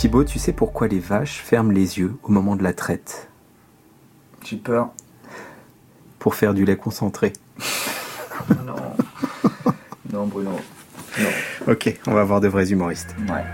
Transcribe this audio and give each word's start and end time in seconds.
Thibaut, 0.00 0.24
tu 0.24 0.38
sais 0.38 0.54
pourquoi 0.54 0.88
les 0.88 0.98
vaches 0.98 1.42
ferment 1.44 1.72
les 1.72 1.98
yeux 1.98 2.14
au 2.22 2.32
moment 2.32 2.56
de 2.56 2.62
la 2.62 2.72
traite? 2.72 3.28
J'ai 4.42 4.56
peur. 4.56 4.88
Pour 6.18 6.34
faire 6.34 6.54
du 6.54 6.64
lait 6.64 6.78
concentré. 6.78 7.34
non. 8.64 8.76
Non, 10.10 10.26
Bruno. 10.26 10.52
Non. 11.18 11.28
Ok, 11.68 11.98
on 12.06 12.14
va 12.14 12.22
avoir 12.22 12.40
de 12.40 12.48
vrais 12.48 12.72
humoristes. 12.72 13.14
Ouais. 13.28 13.44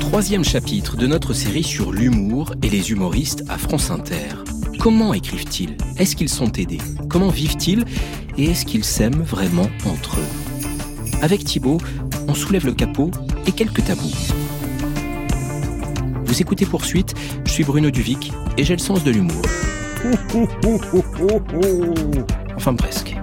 Troisième 0.00 0.42
chapitre 0.42 0.96
de 0.96 1.06
notre 1.06 1.32
série 1.32 1.62
sur 1.62 1.92
l'humour 1.92 2.56
et 2.64 2.68
les 2.68 2.90
humoristes 2.90 3.44
à 3.48 3.56
France 3.56 3.92
Inter. 3.92 4.34
Comment 4.80 5.14
écrivent-ils? 5.14 5.76
Est-ce 5.96 6.16
qu'ils 6.16 6.28
sont 6.28 6.50
aidés? 6.54 6.80
Comment 7.08 7.28
vivent-ils? 7.28 7.84
Et 8.36 8.46
est-ce 8.46 8.66
qu'ils 8.66 8.84
s'aiment 8.84 9.22
vraiment 9.22 9.70
entre 9.86 10.18
eux? 10.18 11.18
Avec 11.22 11.44
Thibaut, 11.44 11.78
on 12.26 12.34
soulève 12.34 12.66
le 12.66 12.72
capot 12.74 13.12
et 13.46 13.52
quelques 13.52 13.84
tabous. 13.84 14.47
Vous 16.28 16.40
écoutez 16.42 16.66
Poursuite, 16.66 17.14
je 17.46 17.50
suis 17.50 17.64
Bruno 17.64 17.90
Duvic 17.90 18.32
et 18.58 18.64
j'ai 18.64 18.74
le 18.74 18.78
sens 18.80 19.02
de 19.02 19.10
l'humour. 19.10 19.42
Enfin 22.56 22.74
presque. 22.74 23.16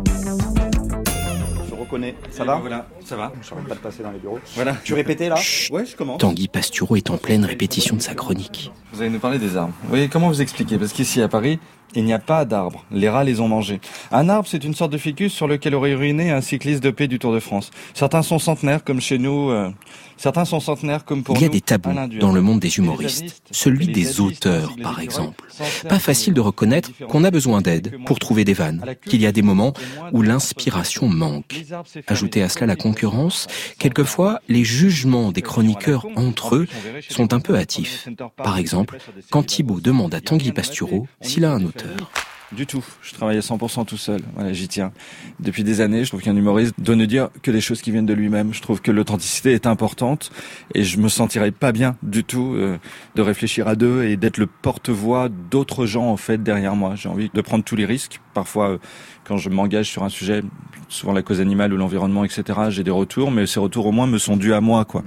Je 1.69 1.75
reconnais. 1.75 2.15
Ça 2.31 2.43
va 2.43 2.57
Voilà, 2.57 2.87
ça 3.05 3.15
va. 3.15 3.31
Je 3.41 3.53
ne 3.53 3.61
pas 3.67 3.75
de 3.75 3.79
passer 3.79 4.01
dans 4.03 4.11
les 4.11 4.17
bureaux. 4.19 4.39
Voilà. 4.55 4.75
Tu 4.83 4.93
répétais 4.95 5.29
là 5.29 5.35
Ouais, 5.69 5.85
je 5.85 5.95
commence. 5.95 6.17
Tanguy 6.19 6.47
Pastureau 6.47 6.95
est 6.95 7.09
en 7.11 7.17
pleine 7.17 7.45
répétition 7.45 7.95
de 7.95 8.01
sa 8.01 8.15
chronique. 8.15 8.71
Vous 8.91 9.01
allez 9.01 9.11
nous 9.11 9.19
parler 9.19 9.37
des 9.39 9.55
arbres. 9.55 9.73
Oui, 9.91 10.09
comment 10.09 10.27
vous 10.27 10.41
expliquer 10.41 10.77
Parce 10.77 10.91
qu'ici 10.93 11.21
à 11.21 11.27
Paris, 11.27 11.59
il 11.93 12.03
n'y 12.05 12.13
a 12.13 12.19
pas 12.19 12.43
d'arbres. 12.43 12.83
Les 12.91 13.07
rats 13.07 13.23
les 13.23 13.39
ont 13.39 13.47
mangés. 13.47 13.79
Un 14.11 14.27
arbre, 14.29 14.47
c'est 14.49 14.63
une 14.63 14.73
sorte 14.73 14.91
de 14.91 14.97
ficus 14.97 15.31
sur 15.31 15.47
lequel 15.47 15.75
aurait 15.75 15.91
uriné 15.91 16.31
un 16.31 16.41
cycliste 16.41 16.81
de 16.83 16.89
paix 16.89 17.07
du 17.07 17.19
Tour 17.19 17.33
de 17.33 17.39
France. 17.39 17.69
Certains 17.93 18.23
sont 18.23 18.39
centenaires, 18.39 18.83
comme 18.83 18.99
chez 18.99 19.17
nous. 19.19 19.49
euh, 19.51 19.69
Certains 20.17 20.45
sont 20.45 20.59
centenaires, 20.59 21.05
comme 21.05 21.23
pour 21.23 21.35
Il 21.35 21.41
y 21.41 21.45
a 21.45 21.47
nous, 21.47 21.53
des 21.53 21.61
tabous 21.61 21.93
dans 22.19 22.31
le 22.31 22.41
monde 22.41 22.59
des 22.59 22.77
humoristes. 22.77 23.41
Celui 23.51 23.87
des 23.87 24.19
auteurs, 24.19 24.75
par 24.81 24.99
exemple. 24.99 25.45
Pas 25.87 25.99
facile 25.99 26.33
de 26.33 26.41
reconnaître 26.41 26.91
qu'on 27.07 27.23
a 27.23 27.31
besoin 27.31 27.61
d'aide 27.61 27.95
pour 28.05 28.19
trouver 28.19 28.43
des 28.43 28.53
vannes, 28.53 28.83
qu'il 29.05 29.21
y 29.21 29.27
a 29.27 29.31
des 29.31 29.41
moments 29.41 29.73
où 30.11 30.21
l'inspiration 30.21 31.07
manque. 31.07 31.65
Ajoutez 32.07 32.41
à 32.43 32.49
cela 32.49 32.65
la 32.65 32.75
concurrence, 32.75 33.47
quelquefois 33.79 34.41
les 34.47 34.63
jugements 34.63 35.31
des 35.31 35.41
chroniqueurs 35.41 36.07
entre 36.15 36.55
eux 36.55 36.67
sont 37.09 37.33
un 37.33 37.39
peu 37.39 37.57
hâtifs. 37.57 38.07
Par 38.37 38.57
exemple, 38.57 38.97
quand 39.31 39.43
Thibaut 39.43 39.79
demande 39.79 40.13
à 40.13 40.21
Tanguy 40.21 40.51
Pastureau 40.51 41.07
s'il 41.21 41.45
a 41.45 41.51
un 41.51 41.63
auteur. 41.63 42.11
Du 42.55 42.65
tout. 42.65 42.85
Je 43.01 43.13
travaille 43.13 43.35
à 43.37 43.41
100% 43.41 43.85
tout 43.85 43.97
seul. 43.97 44.21
Voilà, 44.33 44.53
j'y 44.53 44.69
tiens. 44.69 44.93
Depuis 45.41 45.65
des 45.65 45.81
années, 45.81 46.05
je 46.05 46.09
trouve 46.09 46.21
qu'un 46.21 46.35
humoriste 46.35 46.73
doit 46.77 46.95
ne 46.95 47.05
dire 47.05 47.29
que 47.43 47.51
les 47.51 47.59
choses 47.59 47.81
qui 47.81 47.91
viennent 47.91 48.05
de 48.05 48.13
lui-même. 48.13 48.53
Je 48.53 48.61
trouve 48.61 48.81
que 48.81 48.91
l'authenticité 48.91 49.51
est 49.51 49.67
importante 49.67 50.31
et 50.73 50.83
je 50.83 50.97
me 50.97 51.09
sentirais 51.09 51.51
pas 51.51 51.73
bien 51.73 51.97
du 52.01 52.23
tout 52.23 52.53
euh, 52.55 52.77
de 53.15 53.21
réfléchir 53.21 53.67
à 53.67 53.75
deux 53.75 54.05
et 54.05 54.15
d'être 54.15 54.37
le 54.37 54.47
porte-voix 54.47 55.27
d'autres 55.51 55.85
gens 55.85 56.05
en 56.05 56.15
fait 56.17 56.41
derrière 56.41 56.77
moi. 56.77 56.95
J'ai 56.95 57.09
envie 57.09 57.29
de 57.33 57.41
prendre 57.41 57.65
tous 57.65 57.75
les 57.75 57.85
risques. 57.85 58.21
Parfois, 58.33 58.69
euh, 58.69 58.77
quand 59.25 59.37
je 59.37 59.49
m'engage 59.49 59.89
sur 59.89 60.03
un 60.03 60.09
sujet, 60.09 60.43
souvent 60.87 61.13
la 61.13 61.21
cause 61.21 61.41
animale 61.41 61.73
ou 61.73 61.77
l'environnement, 61.77 62.23
etc., 62.23 62.43
j'ai 62.69 62.83
des 62.83 62.91
retours, 62.91 63.31
mais 63.31 63.47
ces 63.47 63.59
retours 63.59 63.87
au 63.87 63.91
moins 63.91 64.07
me 64.07 64.17
sont 64.17 64.37
dus 64.37 64.53
à 64.53 64.61
moi, 64.61 64.85
quoi. 64.85 65.03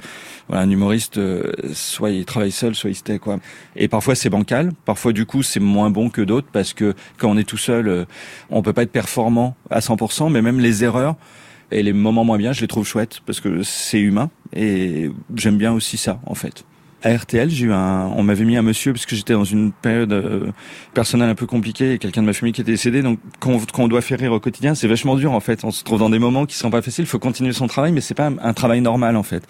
Voilà, 0.49 0.63
un 0.63 0.71
humoriste, 0.71 1.19
euh, 1.19 1.53
soit 1.73 2.11
il 2.11 2.25
travaille 2.25 2.51
seul, 2.51 2.75
soit 2.75 2.91
il 2.91 2.95
se 2.95 3.03
tait, 3.03 3.19
quoi. 3.19 3.39
Et 3.77 3.89
parfois 3.89 4.15
c'est 4.15 4.31
bancal, 4.31 4.73
parfois 4.85 5.13
du 5.13 5.25
coup 5.25 5.43
c'est 5.43 5.61
moins 5.61 5.91
bon 5.91 6.11
que 6.11 6.23
d'autres 6.23 6.49
parce 6.53 6.75
que 6.75 6.95
quand 7.17 7.31
on 7.31 7.37
est 7.37 7.49
tout 7.49 7.57
seul, 7.57 7.89
euh, 7.89 8.05
on 8.51 8.63
peut 8.63 8.73
pas 8.73 8.83
être 8.83 8.93
performant 8.93 9.57
à 9.71 9.81
100%, 9.81 10.31
mais 10.31 10.43
même 10.43 10.61
les 10.61 10.85
erreurs 10.85 11.17
et 11.71 11.83
les 11.83 11.93
moments 11.93 12.25
moins 12.25 12.39
bien, 12.39 12.53
je 12.53 12.61
les 12.61 12.69
trouve 12.69 12.87
chouettes 12.87 13.21
parce 13.27 13.41
que 13.41 13.63
c'est 13.63 14.01
humain 14.01 14.31
et 14.55 15.11
j'aime 15.37 15.59
bien 15.59 15.73
aussi 15.73 15.97
ça, 15.97 16.21
en 16.27 16.35
fait. 16.35 16.65
À 17.05 17.15
RTL, 17.15 17.49
j'ai 17.49 17.67
eu 17.67 17.73
un, 17.73 18.11
on 18.17 18.25
m'avait 18.25 18.45
mis 18.45 18.57
un 18.57 18.63
monsieur 18.63 18.93
parce 18.93 19.07
que 19.07 19.15
j'étais 19.15 19.33
dans 19.33 19.45
une 19.45 19.71
période 19.71 20.13
euh, 20.13 20.51
personnelle 20.95 21.28
un 21.28 21.37
peu 21.37 21.47
compliquée 21.47 21.93
et 21.93 21.99
quelqu'un 21.99 22.22
de 22.22 22.27
ma 22.27 22.33
famille 22.33 22.53
qui 22.53 22.61
était 22.61 22.72
décédé. 22.72 23.03
Donc, 23.03 23.21
quand 23.39 23.53
on, 23.53 23.59
quand 23.61 23.84
on 23.84 23.89
doit 23.89 24.00
faire 24.00 24.19
rire 24.19 24.33
au 24.33 24.41
quotidien, 24.41 24.75
c'est 24.75 24.89
vachement 24.89 25.15
dur 25.15 25.31
en 25.31 25.39
fait. 25.39 25.62
On 25.62 25.71
se 25.71 25.84
trouve 25.84 26.00
dans 26.00 26.11
des 26.11 26.19
moments 26.19 26.45
qui 26.45 26.56
sont 26.56 26.71
pas 26.71 26.83
faciles. 26.83 27.05
Il 27.05 27.09
faut 27.09 27.21
continuer 27.21 27.53
son 27.53 27.69
travail, 27.69 27.93
mais 27.93 28.00
c'est 28.00 28.15
pas 28.15 28.33
un, 28.43 28.53
travail 28.53 28.81
normal 28.81 29.15
en 29.15 29.22
fait. 29.22 29.47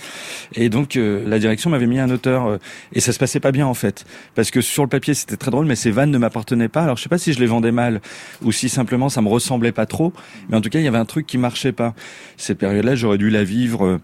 Et 0.57 0.69
donc, 0.69 0.97
euh, 0.97 1.27
la 1.27 1.39
direction 1.39 1.71
m'avait 1.71 1.87
mis 1.87 1.99
un 1.99 2.11
auteur 2.11 2.47
euh, 2.47 2.59
et 2.93 3.01
ça 3.01 3.15
se 3.15 3.19
passait 3.19 3.41
pas 3.41 3.51
bien 3.51 3.67
en 3.67 3.73
fait, 3.73 4.05
parce 4.35 4.51
que 4.51 4.61
sur 4.61 4.83
le 4.83 4.91
papier 4.91 5.15
c'était 5.15 5.39
très 5.39 5.51
drôle, 5.51 5.65
mais 5.65 5.77
ces 5.77 5.91
vannes 5.91 6.11
ne 6.11 6.19
m'appartenaient 6.19 6.69
pas. 6.69 6.83
Alors, 6.83 6.99
je 6.99 7.03
sais 7.03 7.09
pas 7.09 7.17
si 7.17 7.33
je 7.33 7.41
les 7.41 7.47
vendais 7.47 7.73
mal 7.73 8.03
ou 8.43 8.53
si 8.53 8.69
simplement 8.69 9.09
ça 9.09 9.23
me 9.23 9.29
ressemblait 9.29 9.73
pas 9.73 9.87
trop, 9.87 10.13
mais 10.51 10.57
en 10.59 10.61
tout 10.61 10.69
cas, 10.69 10.81
il 10.81 10.85
y 10.85 10.89
avait 10.89 10.99
un 10.99 11.07
truc 11.07 11.27
qui 11.27 11.39
marchait 11.39 11.73
pas. 11.73 11.95
Cette 12.37 12.59
période-là, 12.59 12.95
j'aurais 12.95 13.19
dû 13.19 13.31
la 13.31 13.43
vivre. 13.43 13.87
euh, 13.87 14.01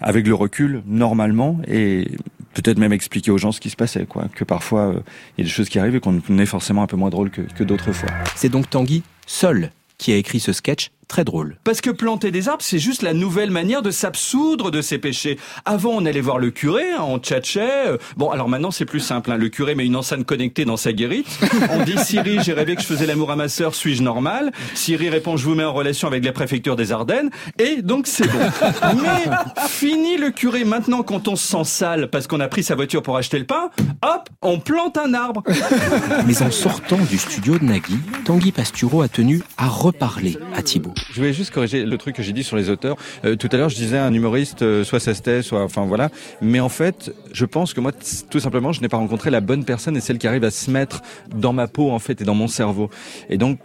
avec 0.00 0.26
le 0.26 0.34
recul 0.34 0.82
normalement 0.86 1.60
et 1.68 2.08
peut-être 2.54 2.78
même 2.78 2.92
expliquer 2.92 3.30
aux 3.30 3.38
gens 3.38 3.52
ce 3.52 3.60
qui 3.60 3.70
se 3.70 3.76
passait 3.76 4.06
quoi. 4.06 4.26
Que 4.34 4.44
parfois 4.44 4.88
euh, 4.88 5.00
il 5.36 5.42
y 5.42 5.42
a 5.42 5.44
des 5.44 5.50
choses 5.50 5.68
qui 5.68 5.78
arrivent 5.78 5.96
et 5.96 6.00
qu'on 6.00 6.20
est 6.38 6.46
forcément 6.46 6.82
un 6.82 6.86
peu 6.86 6.96
moins 6.96 7.10
drôle 7.10 7.30
que, 7.30 7.42
que 7.42 7.64
d'autres 7.64 7.92
fois. 7.92 8.10
C'est 8.36 8.48
donc 8.48 8.68
Tanguy, 8.70 9.02
seul, 9.26 9.70
qui 9.98 10.12
a 10.12 10.16
écrit 10.16 10.40
ce 10.40 10.52
sketch 10.52 10.90
très 11.10 11.24
drôle. 11.24 11.56
Parce 11.64 11.80
que 11.80 11.90
planter 11.90 12.30
des 12.30 12.48
arbres, 12.48 12.62
c'est 12.62 12.78
juste 12.78 13.02
la 13.02 13.12
nouvelle 13.12 13.50
manière 13.50 13.82
de 13.82 13.90
s'absoudre 13.90 14.70
de 14.70 14.80
ses 14.80 14.96
péchés. 14.98 15.38
Avant, 15.64 15.90
on 15.90 16.06
allait 16.06 16.20
voir 16.20 16.38
le 16.38 16.50
curé, 16.50 16.84
hein, 16.92 17.02
on 17.02 17.18
tchatchait. 17.18 17.88
euh, 17.88 17.98
Bon, 18.16 18.30
alors 18.30 18.48
maintenant, 18.48 18.70
c'est 18.70 18.84
plus 18.84 19.00
simple. 19.00 19.32
hein. 19.32 19.36
Le 19.36 19.48
curé 19.48 19.74
met 19.74 19.84
une 19.84 19.96
enceinte 19.96 20.24
connectée 20.24 20.64
dans 20.64 20.76
sa 20.76 20.92
guérite. 20.92 21.26
On 21.70 21.82
dit 21.84 21.98
Siri, 21.98 22.38
j'ai 22.42 22.52
rêvé 22.52 22.76
que 22.76 22.82
je 22.82 22.86
faisais 22.86 23.06
l'amour 23.06 23.30
à 23.32 23.36
ma 23.36 23.48
sœur, 23.48 23.74
suis-je 23.74 24.02
normal? 24.02 24.52
Siri 24.74 25.10
répond, 25.10 25.36
je 25.36 25.44
vous 25.44 25.54
mets 25.56 25.64
en 25.64 25.72
relation 25.72 26.06
avec 26.06 26.24
la 26.24 26.32
préfecture 26.32 26.76
des 26.76 26.92
Ardennes. 26.92 27.30
Et 27.58 27.82
donc, 27.82 28.06
c'est 28.06 28.28
bon. 28.28 28.38
Mais 29.02 29.28
fini 29.68 30.16
le 30.16 30.30
curé. 30.30 30.64
Maintenant, 30.64 31.02
quand 31.02 31.26
on 31.26 31.34
se 31.34 31.46
sent 31.46 31.64
sale 31.64 32.08
parce 32.10 32.28
qu'on 32.28 32.40
a 32.40 32.46
pris 32.48 32.62
sa 32.62 32.76
voiture 32.76 33.02
pour 33.02 33.16
acheter 33.16 33.38
le 33.40 33.46
pain, 33.46 33.70
hop, 34.02 34.28
on 34.42 34.60
plante 34.60 34.96
un 34.96 35.12
arbre. 35.14 35.42
Mais 36.26 36.40
en 36.42 36.50
sortant 36.52 36.98
du 37.10 37.18
studio 37.18 37.58
de 37.58 37.64
Nagui, 37.64 37.98
Tanguy 38.24 38.52
Pastureau 38.52 39.02
a 39.02 39.08
tenu 39.08 39.42
à 39.58 39.66
reparler 39.66 40.38
à 40.54 40.62
Thibaut. 40.62 40.94
Je 41.10 41.16
voulais 41.16 41.32
juste 41.32 41.50
corriger 41.50 41.84
le 41.84 41.98
truc 41.98 42.16
que 42.16 42.22
j'ai 42.22 42.32
dit 42.32 42.44
sur 42.44 42.56
les 42.56 42.70
auteurs. 42.70 42.96
Euh, 43.24 43.36
tout 43.36 43.48
à 43.52 43.56
l'heure 43.56 43.68
je 43.68 43.76
disais 43.76 43.98
un 43.98 44.12
humoriste 44.12 44.62
euh, 44.62 44.84
soit 44.84 45.00
ça 45.00 45.14
se 45.14 45.22
tait 45.22 45.42
soit 45.42 45.62
enfin 45.62 45.86
voilà. 45.86 46.10
Mais 46.40 46.60
en 46.60 46.68
fait 46.68 47.14
je 47.32 47.44
pense 47.44 47.74
que 47.74 47.80
moi 47.80 47.92
tout 48.30 48.40
simplement 48.40 48.72
je 48.72 48.80
n'ai 48.80 48.88
pas 48.88 48.96
rencontré 48.96 49.30
la 49.30 49.40
bonne 49.40 49.64
personne 49.64 49.96
et 49.96 50.00
celle 50.00 50.18
qui 50.18 50.26
arrive 50.26 50.44
à 50.44 50.50
se 50.50 50.70
mettre 50.70 51.02
dans 51.34 51.52
ma 51.52 51.66
peau 51.66 51.90
en 51.90 51.98
fait 51.98 52.20
et 52.20 52.24
dans 52.24 52.34
mon 52.34 52.48
cerveau. 52.48 52.90
Et 53.28 53.38
donc 53.38 53.58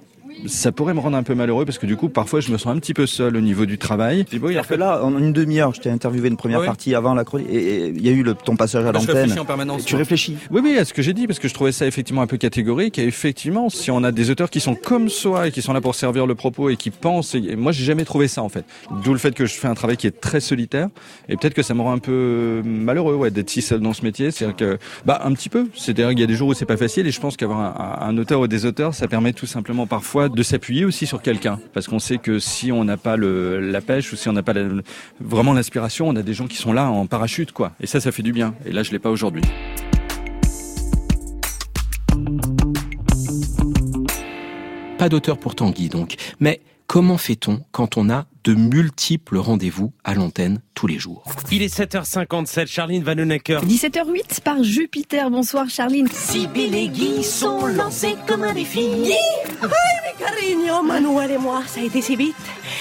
ça 0.48 0.72
pourrait 0.72 0.94
me 0.94 1.00
rendre 1.00 1.18
un 1.18 1.24
peu 1.24 1.34
malheureux 1.36 1.66
parce 1.66 1.78
que 1.78 1.86
du 1.86 1.96
coup 1.98 2.10
parfois 2.10 2.40
je 2.40 2.52
me 2.52 2.58
sens 2.58 2.76
un 2.76 2.80
petit 2.80 2.94
peu 2.94 3.06
seul 3.06 3.36
au 3.36 3.42
niveau 3.42 3.66
du 3.66 3.78
travail 3.78 4.26
Thibaut, 4.26 4.50
il 4.50 4.58
a 4.58 4.64
C'est-à-dire 4.64 4.76
que 4.76 4.80
là, 4.80 5.04
en 5.04 5.18
une 5.18 5.34
demi-heure, 5.34 5.74
je 5.74 5.82
t'ai 5.82 5.90
interviewé 5.90 6.28
une 6.30 6.38
première 6.38 6.60
Ouais. 6.60 6.66
partie 6.66 6.94
avant 6.96 7.14
la 7.14 7.24
chronique, 7.24 7.48
et 7.50 7.88
il 7.90 8.02
y 8.06 8.10
a 8.10 8.12
eu 8.12 8.24
le, 8.24 8.34
ton 8.34 8.56
passage 8.56 8.84
à 8.86 8.90
je 8.90 8.94
l'antenne. 8.94 9.16
réfléchis 9.16 9.40
en 9.40 9.46
permanence, 9.46 9.86
Tu 9.86 9.94
moi. 9.96 10.00
réfléchis. 10.00 10.38
Oui, 10.52 10.62
oui, 10.64 10.78
à 10.78 10.86
ce 10.86 10.94
que 10.94 11.02
j'ai 11.02 11.14
dit, 11.14 11.28
parce 11.28 11.40
que 11.40 11.48
je 11.48 11.54
trouvais 11.54 11.72
ça 11.72 11.86
effectivement 11.88 12.22
un 12.22 12.28
peu 12.28 12.38
catégorique. 12.38 12.98
Et 13.00 13.04
effectivement, 13.06 13.70
si 13.70 13.92
on 13.92 14.04
a 14.04 14.12
des 14.12 14.30
auteurs 14.30 14.50
qui 14.50 14.60
sont 14.60 14.76
comme 14.76 15.10
soi 15.10 15.48
et 15.48 15.52
qui 15.52 15.62
sont 15.62 15.74
là 15.74 15.82
pour 15.82 15.96
servir 15.96 16.26
le 16.28 16.36
propos 16.36 16.70
et 16.70 16.76
qui 16.76 16.90
pensent, 16.92 17.36
et 17.36 17.44
et 17.50 17.56
moi 17.56 17.72
j'ai 17.72 17.84
jamais 17.86 18.06
trouvé 18.06 18.28
ça 18.28 18.42
en 18.44 18.50
fait. 18.50 18.66
D'où 19.04 19.12
le 19.14 19.20
fait 19.20 19.34
que 19.34 19.46
je 19.46 19.54
fais 19.54 19.68
un 19.68 19.74
travail 19.76 19.98
qui 19.98 20.08
est 20.08 20.20
très 20.20 20.40
solitaire. 20.40 20.90
Et 21.30 21.38
peut-être 21.38 21.54
que 21.54 21.62
ça 21.64 21.74
me 21.74 21.82
rend 21.82 21.92
un 21.94 22.00
peu 22.00 22.62
malheureux, 22.66 23.16
ouais, 23.16 23.32
d'être 23.32 23.50
si 23.50 23.62
seul 23.62 23.80
dans 23.82 23.94
ce 23.94 24.04
métier. 24.04 24.32
C'est-à-dire 24.32 24.56
que, 24.56 24.78
bah, 25.06 25.22
un 25.24 25.34
petit 25.34 25.50
peu. 25.50 25.68
C'est-à-dire 25.76 26.10
qu'il 26.10 26.20
y 26.20 26.24
a 26.24 26.28
des 26.28 26.36
jours 26.36 26.50
où 26.50 26.54
c'est 26.54 26.66
pas 26.66 26.78
facile. 26.78 27.08
Et 27.08 27.12
je 27.12 27.20
pense 27.20 27.38
qu'avoir 27.38 27.60
un, 27.60 28.08
un 28.10 28.18
auteur 28.18 28.40
ou 28.42 28.48
des 28.48 28.66
auteurs, 28.66 28.94
ça 28.94 29.08
permet 29.08 29.34
tout 29.34 29.46
simplement 29.46 29.86
parfois 29.88 30.25
de 30.30 30.44
s'appuyer 30.44 30.86
aussi 30.86 31.06
sur 31.06 31.22
quelqu'un, 31.22 31.60
parce 31.74 31.88
qu'on 31.88 32.00
sait 32.00 32.18
que 32.18 32.40
si 32.40 32.72
on 32.72 32.84
n'a 32.84 32.98
pas 32.98 33.18
le, 33.18 33.60
la 33.60 33.82
pêche 33.82 34.12
ou 34.14 34.16
si 34.16 34.30
on 34.30 34.34
n'a 34.34 34.44
pas 34.44 34.54
vraiment 35.20 35.54
l'inspiration, 35.54 36.08
on 36.08 36.16
a 36.16 36.22
des 36.22 36.34
gens 36.34 36.48
qui 36.48 36.58
sont 36.58 36.74
là 36.74 36.90
en 36.90 37.06
parachute, 37.08 37.52
quoi. 37.52 37.74
Et 37.80 37.88
ça, 37.88 38.00
ça 38.00 38.12
fait 38.12 38.24
du 38.24 38.34
bien. 38.34 38.56
Et 38.66 38.72
là, 38.72 38.84
je 38.84 38.92
l'ai 38.92 39.00
pas 39.00 39.10
aujourd'hui. 39.10 39.44
Pas 44.98 45.10
d'auteur 45.10 45.38
pour 45.38 45.56
Tanguy 45.56 45.90
donc. 45.90 46.16
Mais 46.40 46.62
comment 46.88 47.18
fait-on 47.18 47.62
quand 47.72 47.98
on 47.98 48.10
a 48.10 48.26
de 48.44 48.54
multiples 48.54 49.38
rendez-vous 49.38 49.92
à 50.04 50.14
l'antenne 50.14 50.62
tous 50.74 50.88
les 50.88 51.00
jours? 51.00 51.24
Il 51.52 51.62
est 51.62 51.74
7h57, 51.76 52.68
Charline 52.68 53.04
Vanhoenacker. 53.04 53.62
17h08 53.66 54.42
par 54.42 54.64
Jupiter. 54.64 55.30
Bonsoir 55.30 55.70
Charline. 55.70 56.08
Sibyl 56.08 56.76
et 56.76 56.88
Guy 56.90 57.24
sont 57.24 57.66
lancés 57.66 58.16
comme 58.28 58.44
un 58.44 58.54
défi. 58.54 59.14
Carigno, 60.18 60.82
Manuel 60.82 61.32
et 61.32 61.38
moi, 61.38 61.64
ça 61.68 61.82
a 61.82 61.84
été 61.84 62.02
si 62.02 62.16
vite. 62.16 62.36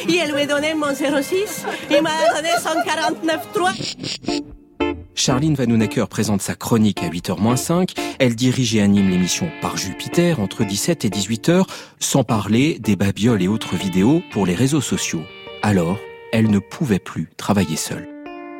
Et 0.08 0.16
elle 0.16 0.32
lui 0.32 0.42
a 0.42 0.46
donné 0.46 0.74
mon 0.74 0.94
06, 0.94 1.64
il 1.90 2.02
m'a 2.02 2.10
donné 2.34 2.50
son 2.62 2.78
49.3. 3.60 4.53
Charline 5.24 5.54
Vanhoenacker 5.54 6.06
présente 6.06 6.42
sa 6.42 6.54
chronique 6.54 7.02
à 7.02 7.08
8h-5. 7.08 7.96
Elle 8.18 8.36
dirige 8.36 8.74
et 8.76 8.82
anime 8.82 9.08
l'émission 9.08 9.48
Par 9.62 9.78
Jupiter 9.78 10.38
entre 10.38 10.64
17 10.64 11.06
et 11.06 11.08
18h, 11.08 11.64
sans 11.98 12.24
parler 12.24 12.78
des 12.78 12.94
babioles 12.94 13.40
et 13.40 13.48
autres 13.48 13.74
vidéos 13.74 14.20
pour 14.32 14.44
les 14.44 14.54
réseaux 14.54 14.82
sociaux. 14.82 15.22
Alors, 15.62 15.98
elle 16.30 16.50
ne 16.50 16.58
pouvait 16.58 16.98
plus 16.98 17.30
travailler 17.38 17.76
seule. 17.76 18.06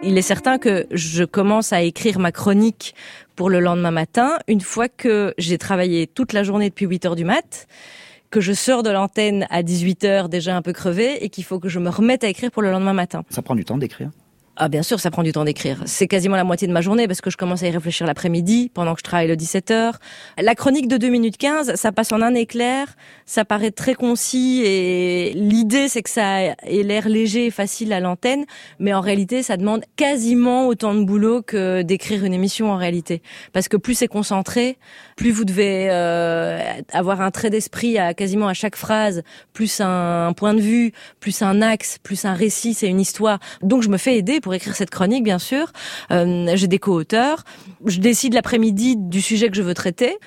Il 0.03 0.17
est 0.17 0.23
certain 0.23 0.57
que 0.57 0.87
je 0.91 1.25
commence 1.25 1.75
à 1.75 1.83
écrire 1.83 2.19
ma 2.19 2.33
chronique 2.33 2.95
pour 3.37 3.51
le 3.51 3.61
lendemain 3.61 3.91
matin, 3.91 4.39
une 4.49 4.63
fois 4.63 4.89
que 4.89 5.35
j'ai 5.37 5.59
travaillé 5.59 6.07
toute 6.07 6.33
la 6.33 6.45
journée 6.45 6.71
depuis 6.71 6.87
8 6.87 7.05
heures 7.05 7.17
du 7.17 7.27
mat, 7.27 7.67
que 8.31 8.41
je 8.41 8.55
sors 8.55 8.83
de 8.83 8.89
l'antenne 8.89 9.47
à 9.51 9.63
18 9.63 10.05
heures 10.05 10.29
déjà 10.31 10.57
un 10.57 10.63
peu 10.63 10.73
crevée 10.73 11.23
et 11.23 11.29
qu'il 11.29 11.45
faut 11.45 11.59
que 11.59 11.69
je 11.69 11.79
me 11.79 11.91
remette 11.91 12.25
à 12.25 12.29
écrire 12.29 12.51
pour 12.51 12.63
le 12.63 12.71
lendemain 12.71 12.95
matin. 12.95 13.23
Ça 13.29 13.43
prend 13.43 13.55
du 13.55 13.67
temps 13.67 13.77
d'écrire. 13.77 14.09
Ah 14.57 14.69
bien 14.69 14.85
sûr, 14.85 15.01
ça 15.01 15.11
prend 15.11 15.25
du 15.25 15.33
temps 15.33 15.45
d'écrire. 15.45 15.83
C'est 15.85 16.07
quasiment 16.07 16.37
la 16.37 16.45
moitié 16.45 16.69
de 16.69 16.73
ma 16.73 16.81
journée 16.81 17.09
parce 17.09 17.21
que 17.21 17.29
je 17.29 17.37
commence 17.37 17.65
à 17.65 17.67
y 17.67 17.71
réfléchir 17.73 18.07
l'après-midi 18.07 18.71
pendant 18.73 18.95
que 18.95 19.01
je 19.01 19.03
travaille 19.03 19.27
le 19.27 19.35
17h. 19.35 19.95
La 20.39 20.55
chronique 20.55 20.87
de 20.87 20.97
2 20.97 21.09
minutes 21.09 21.39
15, 21.39 21.75
ça 21.75 21.91
passe 21.91 22.13
en 22.13 22.23
un 22.23 22.35
éclair, 22.35 22.95
ça 23.27 23.45
paraît 23.45 23.73
très 23.73 23.95
concis 23.95 24.63
et 24.65 25.33
l'idée 25.35 25.89
c'est 25.89 26.03
que 26.03 26.11
ça 26.11 26.43
ait 26.43 26.57
l'air 26.85 27.09
léger 27.09 27.47
et 27.47 27.51
facile 27.51 27.93
à 27.93 27.99
l'antenne, 27.99 28.45
mais 28.79 28.95
en 28.95 29.01
réalité 29.01 29.43
ça 29.43 29.57
demande 29.57 29.83
quasiment 29.97 30.69
autant 30.69 30.95
de 30.95 31.03
boulot 31.03 31.43
que 31.43 31.83
d'écrire 31.83 32.25
une 32.25 32.33
émission 32.33 32.71
en 32.71 32.77
réalité. 32.77 33.23
Parce 33.53 33.67
que 33.67 33.77
plus 33.77 33.95
c'est 33.95 34.09
concentré, 34.09 34.79
plus 35.17 35.33
vous 35.33 35.45
devez 35.45 35.89
euh, 35.91 36.61
avoir 36.93 37.23
un 37.23 37.33
trait 37.33 37.51
d'esprit 37.51 37.99
à 37.99 38.15
quasiment 38.15 38.47
à 38.47 38.55
chaque 38.55 38.77
phrase, 38.77 39.25
plus 39.53 39.81
un 39.81 40.33
point 40.33 40.55
de 40.55 40.61
vue, 40.61 40.93
plus 41.19 41.43
un 41.43 41.61
axe, 41.61 41.99
plus 42.01 42.25
un 42.25 42.35
récit, 42.35 42.73
c'est 42.75 42.89
une 42.89 43.01
histoire. 43.01 43.41
Donc 43.61 43.83
je 43.83 43.89
me 43.89 43.97
fais 43.97 44.17
aider 44.17 44.41
pour 44.45 44.53
écrire 44.53 44.77
cette 44.77 44.91
chronique, 44.91 45.25
bien 45.25 45.39
sûr. 45.39 45.73
Euh, 46.13 46.53
j'ai 46.55 46.69
des 46.69 46.79
co-auteurs. 46.79 47.45
Je 47.87 47.99
décide 47.99 48.35
l'après-midi 48.35 48.95
du 48.99 49.23
sujet 49.23 49.49
que 49.49 49.57
je 49.57 49.63
veux 49.63 49.73
traiter. 49.73 50.19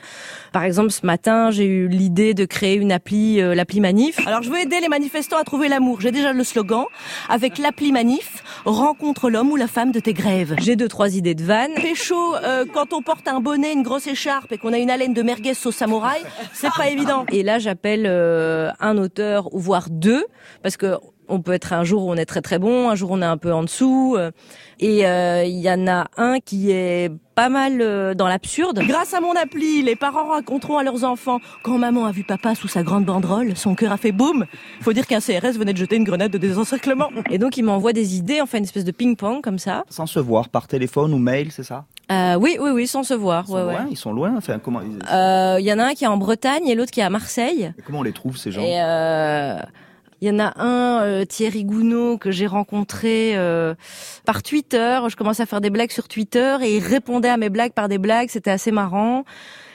Par 0.53 0.63
exemple, 0.63 0.89
ce 0.89 1.05
matin, 1.05 1.51
j'ai 1.51 1.65
eu 1.65 1.87
l'idée 1.87 2.33
de 2.33 2.45
créer 2.45 2.77
une 2.77 2.91
appli, 2.91 3.39
euh, 3.39 3.53
l'appli 3.53 3.79
Manif. 3.79 4.25
Alors, 4.25 4.41
je 4.41 4.49
veux 4.49 4.59
aider 4.59 4.79
les 4.79 4.87
manifestants 4.87 5.37
à 5.37 5.43
trouver 5.43 5.67
l'amour. 5.67 6.01
J'ai 6.01 6.11
déjà 6.11 6.33
le 6.33 6.43
slogan. 6.43 6.85
Avec 7.29 7.59
l'appli 7.59 7.91
Manif, 7.91 8.43
rencontre 8.65 9.29
l'homme 9.29 9.51
ou 9.51 9.55
la 9.55 9.67
femme 9.67 9.91
de 9.91 9.99
tes 9.99 10.13
grèves. 10.13 10.55
J'ai 10.57 10.75
deux, 10.75 10.87
trois 10.87 11.15
idées 11.15 11.35
de 11.35 11.43
vannes. 11.43 11.75
Pécho, 11.75 12.35
euh, 12.37 12.65
quand 12.73 12.93
on 12.93 13.03
porte 13.03 13.27
un 13.27 13.39
bonnet, 13.39 13.71
une 13.71 13.83
grosse 13.83 14.07
écharpe 14.07 14.51
et 14.51 14.57
qu'on 14.57 14.73
a 14.73 14.79
une 14.79 14.89
haleine 14.89 15.13
de 15.13 15.21
merguez 15.21 15.53
au 15.63 15.71
samouraï, 15.71 16.21
c'est 16.53 16.73
pas 16.73 16.89
évident. 16.89 17.27
Et 17.31 17.43
là, 17.43 17.59
j'appelle 17.59 18.05
euh, 18.07 18.71
un 18.79 18.97
auteur 18.97 19.53
ou 19.53 19.59
voire 19.59 19.91
deux, 19.91 20.25
parce 20.63 20.75
que 20.75 20.95
on 21.29 21.41
peut 21.41 21.53
être 21.53 21.73
un 21.73 21.83
jour 21.83 22.05
où 22.05 22.11
on 22.11 22.15
est 22.15 22.25
très 22.25 22.41
très 22.41 22.59
bon, 22.59 22.89
un 22.89 22.95
jour 22.95 23.11
on 23.11 23.21
est 23.21 23.25
un 23.25 23.37
peu 23.37 23.53
en 23.53 23.63
dessous. 23.63 24.15
euh, 24.17 24.31
Et 24.79 25.05
euh, 25.07 25.43
il 25.45 25.59
y 25.59 25.69
en 25.71 25.87
a 25.87 26.07
un 26.17 26.39
qui 26.39 26.71
est 26.71 27.11
pas 27.35 27.49
mal 27.49 27.81
euh, 27.81 28.13
dans 28.15 28.27
l'absurde. 28.27 28.79
Grâce 28.87 29.13
à 29.13 29.21
mon 29.21 29.33
appli, 29.35 29.83
les 29.83 29.95
parents 29.95 30.29
raconteront 30.29 30.77
à 30.77 30.83
leurs 30.83 31.03
enfants 31.03 31.39
quand 31.63 31.77
maman 31.77 32.05
a 32.05 32.11
vu 32.11 32.23
papa 32.23 32.55
sous 32.55 32.67
sa 32.67 32.81
grande 32.83 33.05
banderole, 33.05 33.55
son 33.55 33.75
cœur 33.75 33.91
a 33.91 33.97
fait 33.97 34.11
boum. 34.11 34.45
Faut 34.81 34.93
dire 34.93 35.05
qu'un 35.07 35.19
CRS 35.19 35.57
venait 35.57 35.73
de 35.73 35.77
jeter 35.77 35.95
une 35.97 36.03
grenade 36.03 36.31
de 36.31 36.37
désencerclement. 36.37 37.09
Et 37.29 37.37
donc 37.37 37.57
il 37.57 37.63
m'envoie 37.63 37.93
des 37.93 38.17
idées, 38.17 38.41
on 38.41 38.45
fait 38.45 38.57
une 38.57 38.63
espèce 38.63 38.85
de 38.85 38.91
ping-pong 38.91 39.41
comme 39.41 39.59
ça. 39.59 39.83
Sans 39.89 40.05
se 40.07 40.19
voir, 40.19 40.49
par 40.49 40.67
téléphone 40.67 41.13
ou 41.13 41.17
mail, 41.19 41.51
c'est 41.51 41.63
ça? 41.63 41.85
Euh, 42.11 42.35
oui, 42.35 42.57
oui, 42.59 42.69
oui, 42.71 42.87
sans 42.87 43.03
se 43.03 43.13
voir. 43.13 43.43
Ils 43.45 43.51
sont 43.51 43.53
ouais, 43.55 43.63
ouais. 43.63 43.73
loin, 43.73 43.87
ils 43.91 43.97
sont 43.97 44.13
loin. 44.13 44.33
Enfin, 44.37 44.59
comment, 44.59 44.79
ils- 44.81 44.97
Euh, 45.11 45.57
Il 45.59 45.65
y 45.65 45.73
en 45.73 45.79
a 45.79 45.83
un 45.85 45.93
qui 45.93 46.05
est 46.05 46.07
en 46.07 46.17
Bretagne 46.17 46.65
et 46.67 46.73
l'autre 46.75 46.91
qui 46.91 47.01
est 47.01 47.03
à 47.03 47.09
Marseille. 47.09 47.73
comment 47.85 47.99
on 47.99 48.03
les 48.03 48.13
trouve 48.13 48.37
ces 48.37 48.51
gens? 48.51 48.61
Et 48.61 48.81
euh, 48.81 49.57
il 50.21 50.27
y 50.27 50.31
en 50.31 50.39
a 50.39 50.53
un, 50.61 51.03
euh, 51.03 51.25
Thierry 51.25 51.63
Gounod, 51.63 52.19
que 52.19 52.31
j'ai 52.31 52.47
rencontré 52.47 53.37
euh, 53.37 53.75
par 54.25 54.41
Twitter. 54.41 54.99
Je 55.09 55.15
commençais 55.15 55.43
à 55.43 55.45
faire 55.45 55.61
des 55.61 55.69
blagues 55.69 55.91
sur 55.91 56.07
Twitter 56.07 56.57
et 56.61 56.77
il 56.77 56.83
répondait 56.83 57.29
à 57.29 57.37
mes 57.37 57.49
blagues 57.49 57.73
par 57.73 57.87
des 57.87 57.99
blagues. 57.99 58.29
C'était 58.29 58.51
assez 58.51 58.71
marrant. 58.71 59.25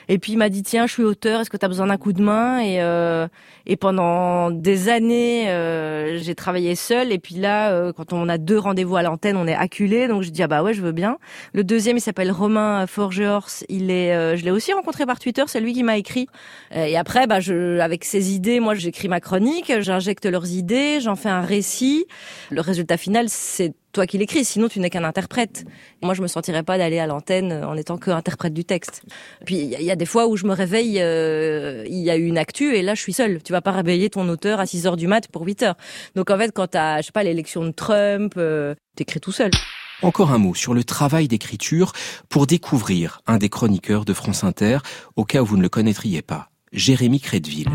Et 0.09 0.17
puis 0.19 0.33
il 0.33 0.37
m'a 0.37 0.49
dit 0.49 0.63
tiens, 0.63 0.87
je 0.87 0.93
suis 0.93 1.03
auteur, 1.03 1.41
est-ce 1.41 1.49
que 1.49 1.57
tu 1.57 1.65
as 1.65 1.69
besoin 1.69 1.87
d'un 1.87 1.97
coup 1.97 2.13
de 2.13 2.21
main? 2.21 2.59
Et 2.59 2.81
euh, 2.81 3.27
et 3.65 3.77
pendant 3.77 4.51
des 4.51 4.89
années, 4.89 5.49
euh, 5.49 6.17
j'ai 6.17 6.35
travaillé 6.35 6.75
seule. 6.75 7.11
Et 7.11 7.19
puis 7.19 7.35
là, 7.35 7.71
euh, 7.71 7.93
quand 7.93 8.11
on 8.13 8.27
a 8.27 8.37
deux 8.37 8.59
rendez-vous 8.59 8.97
à 8.97 9.03
l'antenne, 9.03 9.37
on 9.37 9.47
est 9.47 9.55
acculé. 9.55 10.07
Donc 10.07 10.23
je 10.23 10.29
dis 10.29 10.43
ah 10.43 10.47
bah 10.47 10.63
ouais, 10.63 10.73
je 10.73 10.81
veux 10.81 10.91
bien. 10.91 11.17
Le 11.53 11.63
deuxième, 11.63 11.97
il 11.97 12.01
s'appelle 12.01 12.31
Romain 12.31 12.85
Forgehors. 12.87 13.47
Il 13.69 13.89
est, 13.91 14.13
euh, 14.13 14.35
je 14.35 14.43
l'ai 14.43 14.51
aussi 14.51 14.73
rencontré 14.73 15.05
par 15.05 15.19
Twitter. 15.19 15.43
C'est 15.47 15.61
lui 15.61 15.73
qui 15.73 15.83
m'a 15.83 15.97
écrit. 15.97 16.27
Euh, 16.75 16.85
Et 16.85 16.97
après, 16.97 17.27
bah 17.27 17.39
je, 17.39 17.79
avec 17.79 18.03
ses 18.03 18.33
idées, 18.33 18.59
moi 18.59 18.75
j'écris 18.75 19.07
ma 19.07 19.19
chronique, 19.19 19.71
j'injecte 19.79 20.25
leurs 20.25 20.51
idées, 20.51 20.99
j'en 20.99 21.15
fais 21.15 21.29
un 21.29 21.41
récit. 21.41 22.05
Le 22.51 22.61
résultat 22.61 22.97
final, 22.97 23.29
c'est 23.29 23.73
toi 23.93 24.05
qui 24.05 24.17
l'écris. 24.17 24.43
Sinon, 24.43 24.67
tu 24.67 24.79
n'es 24.79 24.89
qu'un 24.89 25.03
interprète. 25.03 25.63
Moi, 26.01 26.13
je 26.13 26.21
me 26.21 26.27
sentirais 26.27 26.63
pas 26.63 26.77
d'aller 26.77 26.99
à 26.99 27.07
l'antenne 27.07 27.53
en 27.63 27.77
étant 27.77 27.97
que 27.97 28.11
interprète 28.11 28.53
du 28.53 28.65
texte. 28.65 29.03
Puis 29.45 29.55
il 29.55 29.65
y, 29.69 29.75
a- 29.75 29.79
il 29.79 29.85
y 29.85 29.91
a 29.91 29.95
des 29.95 30.05
fois 30.05 30.27
où 30.27 30.35
je 30.35 30.45
me 30.45 30.53
réveille, 30.53 30.97
euh, 30.99 31.83
il 31.87 31.99
y 31.99 32.09
a 32.09 32.17
eu 32.17 32.25
une 32.25 32.37
actu 32.37 32.75
et 32.75 32.81
là, 32.81 32.95
je 32.95 33.01
suis 33.01 33.13
seule. 33.13 33.41
Tu 33.43 33.51
vas 33.53 33.61
pas 33.61 33.71
réveiller 33.71 34.09
ton 34.09 34.27
auteur 34.27 34.59
à 34.59 34.65
6 34.65 34.85
heures 34.87 34.97
du 34.97 35.07
mat 35.07 35.27
pour 35.29 35.43
8 35.43 35.63
heures. 35.63 35.77
Donc 36.15 36.29
en 36.29 36.37
fait, 36.37 36.51
quand 36.51 36.67
t'as, 36.67 37.01
je 37.01 37.05
sais 37.07 37.11
pas, 37.13 37.23
l'élection 37.23 37.63
de 37.63 37.71
Trump, 37.71 38.33
euh, 38.37 38.75
t'écris 38.95 39.19
tout 39.21 39.31
seul. 39.31 39.51
Encore 40.01 40.31
un 40.31 40.37
mot 40.37 40.53
sur 40.55 40.73
le 40.73 40.83
travail 40.83 41.27
d'écriture 41.29 41.93
pour 42.27 42.45
découvrir 42.47 43.21
un 43.27 43.37
des 43.37 43.47
chroniqueurs 43.49 44.03
de 44.03 44.13
France 44.13 44.43
Inter, 44.43 44.79
au 45.15 45.23
cas 45.23 45.41
où 45.41 45.45
vous 45.45 45.55
ne 45.57 45.61
le 45.61 45.69
connaîtriez 45.69 46.21
pas, 46.21 46.49
Jérémy 46.73 47.21
Crédville. 47.21 47.69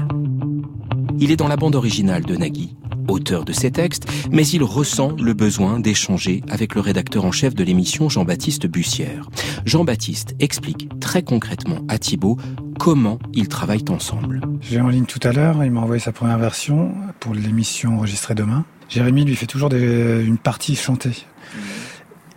Il 1.20 1.32
est 1.32 1.37
dans 1.37 1.49
la 1.49 1.56
bande 1.56 1.75
originale 1.75 2.25
de 2.25 2.37
Nagui, 2.37 2.76
auteur 3.09 3.44
de 3.44 3.53
ces 3.53 3.73
textes, 3.73 4.09
mais 4.31 4.47
il 4.47 4.62
ressent 4.62 5.17
le 5.19 5.35
besoin 5.35 5.81
d'échanger 5.81 6.43
avec 6.49 6.76
le 6.76 6.81
rédacteur 6.81 7.25
en 7.25 7.32
chef 7.32 7.56
de 7.56 7.65
l'émission 7.65 8.09
Jean-Baptiste 8.09 8.67
Bussière. 8.67 9.29
Jean-Baptiste 9.65 10.37
explique 10.38 10.88
très 11.00 11.23
concrètement 11.23 11.81
à 11.88 11.99
Thibault 11.99 12.37
comment 12.79 13.19
ils 13.32 13.49
travaillent 13.49 13.85
ensemble. 13.91 14.43
Je 14.61 14.76
l'ai 14.76 14.81
en 14.81 14.88
ligne 14.88 15.06
tout 15.06 15.19
à 15.25 15.32
l'heure, 15.32 15.65
il 15.65 15.73
m'a 15.73 15.81
envoyé 15.81 16.00
sa 16.00 16.12
première 16.12 16.38
version 16.38 16.94
pour 17.19 17.35
l'émission 17.35 17.97
enregistrée 17.97 18.37
demain. 18.37 18.64
Jérémy 18.88 19.25
lui 19.25 19.35
fait 19.35 19.47
toujours 19.47 19.73
une 19.73 20.38
partie 20.38 20.76
chantée. 20.76 21.26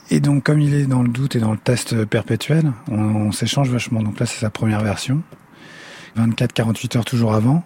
Et 0.10 0.19
donc 0.19 0.44
comme 0.44 0.60
il 0.60 0.74
est 0.74 0.88
dans 0.88 1.04
le 1.04 1.10
doute 1.10 1.36
et 1.36 1.39
dans 1.39 1.51
le 1.51 1.57
test 1.57 2.04
perpétuel, 2.06 2.74
on, 2.89 2.98
on 3.00 3.31
s'échange 3.31 3.69
vachement. 3.69 4.01
Donc 4.01 4.19
là 4.19 4.25
c'est 4.25 4.39
sa 4.39 4.50
première 4.50 4.81
version. 4.81 5.22
24-48 6.18 6.98
heures 6.98 7.06
toujours 7.06 7.34
avant. 7.36 7.63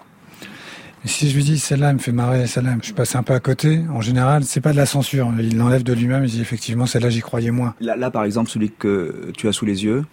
Et 1.06 1.08
si 1.08 1.30
je 1.30 1.36
lui 1.36 1.44
dis 1.44 1.60
celle-là 1.60 1.90
elle 1.90 1.96
me 1.96 2.00
fait 2.00 2.12
marrer, 2.12 2.48
celle-là 2.48 2.76
je 2.80 2.86
suis 2.86 2.94
passé 2.94 3.16
un 3.18 3.24
peu 3.24 3.34
à 3.34 3.40
côté, 3.40 3.82
en 3.94 4.02
général 4.02 4.44
c'est 4.44 4.60
pas 4.62 4.72
de 4.72 4.78
la 4.78 4.86
censure. 4.88 5.32
Il 5.40 5.56
l'enlève 5.58 5.84
de 5.84 5.94
lui-même, 5.94 6.24
il 6.26 6.32
dit 6.32 6.42
effectivement 6.42 6.86
celle-là 6.88 7.10
j'y 7.10 7.22
croyais 7.22 7.52
moins. 7.52 7.76
là, 7.80 7.96
là, 7.96 8.10
par 8.12 8.24
exemple, 8.24 8.50
celui 8.50 8.72
que 8.72 9.32
tu 9.38 9.48
as 9.48 9.52
sous 9.54 9.66
les 9.66 9.84
yeux, 9.84 10.04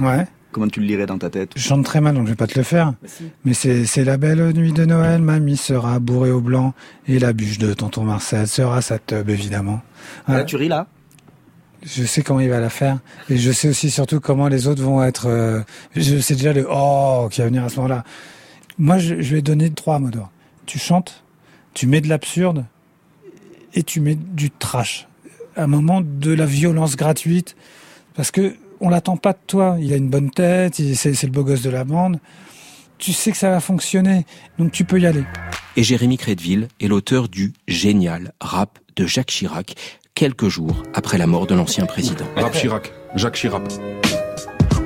Ouais. 0.00 0.26
comment 0.52 0.68
tu 0.68 0.80
le 0.80 0.86
lirais 0.86 1.06
dans 1.06 1.16
ta 1.16 1.30
tête? 1.30 1.52
Je 1.56 1.62
chante 1.62 1.84
très 1.86 2.02
mal, 2.02 2.14
donc 2.14 2.24
je 2.26 2.30
vais 2.32 2.36
pas 2.36 2.46
te 2.46 2.58
le 2.58 2.64
faire. 2.64 2.92
Mais 3.46 3.54
c'est 3.54 4.04
la 4.04 4.18
belle 4.18 4.52
nuit 4.52 4.72
de 4.72 4.84
Noël, 4.84 5.22
mamie 5.22 5.56
sera 5.56 5.98
bourrée 6.00 6.30
au 6.32 6.42
blanc 6.42 6.74
et 7.08 7.18
la 7.18 7.32
bûche 7.32 7.56
de 7.58 7.72
tonton 7.72 8.04
Marcel 8.04 8.46
sera 8.46 8.82
sa 8.82 8.98
teub 8.98 9.30
évidemment. 9.30 9.80
Là, 10.28 10.44
tu 10.44 10.56
ris 10.56 10.68
là? 10.68 10.86
Je 11.82 12.04
sais 12.04 12.22
comment 12.22 12.40
il 12.40 12.48
va 12.50 12.58
la 12.60 12.68
faire 12.70 12.98
et 13.30 13.36
je 13.36 13.52
sais 13.52 13.68
aussi 13.68 13.90
surtout 13.90 14.18
comment 14.18 14.48
les 14.48 14.66
autres 14.66 14.82
vont 14.82 15.02
être. 15.04 15.28
euh, 15.28 15.60
je 15.94 16.18
sais 16.18 16.34
déjà 16.34 16.52
le 16.52 16.66
oh 16.68 17.28
qui 17.30 17.40
va 17.42 17.46
venir 17.46 17.64
à 17.64 17.68
ce 17.68 17.76
moment-là. 17.76 18.02
Moi, 18.78 18.98
je, 18.98 19.20
je 19.20 19.34
vais 19.34 19.42
donner 19.42 19.70
trois 19.70 19.98
mots 19.98 20.10
d'ordre. 20.10 20.32
Tu 20.66 20.78
chantes, 20.78 21.22
tu 21.74 21.86
mets 21.86 22.00
de 22.00 22.08
l'absurde 22.08 22.64
et 23.74 23.82
tu 23.82 24.00
mets 24.00 24.16
du 24.16 24.50
trash. 24.50 25.06
Un 25.56 25.66
moment 25.66 26.02
de 26.02 26.32
la 26.32 26.46
violence 26.46 26.96
gratuite 26.96 27.56
parce 28.14 28.30
que 28.30 28.56
on 28.80 28.88
l'attend 28.88 29.16
pas 29.16 29.32
de 29.32 29.38
toi. 29.46 29.76
Il 29.80 29.92
a 29.92 29.96
une 29.96 30.08
bonne 30.08 30.30
tête, 30.30 30.74
c'est 30.74 31.22
le 31.22 31.30
beau 31.30 31.44
gosse 31.44 31.62
de 31.62 31.70
la 31.70 31.84
bande. 31.84 32.18
Tu 32.98 33.12
sais 33.12 33.30
que 33.30 33.36
ça 33.36 33.50
va 33.50 33.60
fonctionner, 33.60 34.24
donc 34.58 34.72
tu 34.72 34.84
peux 34.84 34.98
y 34.98 35.06
aller. 35.06 35.24
Et 35.76 35.82
Jérémy 35.82 36.16
Crédville 36.16 36.68
est 36.80 36.88
l'auteur 36.88 37.28
du 37.28 37.52
génial 37.68 38.32
rap 38.40 38.78
de 38.96 39.06
Jacques 39.06 39.28
Chirac, 39.28 39.74
quelques 40.14 40.48
jours 40.48 40.82
après 40.94 41.18
la 41.18 41.26
mort 41.26 41.46
de 41.46 41.54
l'ancien 41.54 41.84
président. 41.84 42.24
Rap 42.36 42.54
Chirac, 42.54 42.92
Jacques 43.14 43.34
Chirac. 43.34 43.64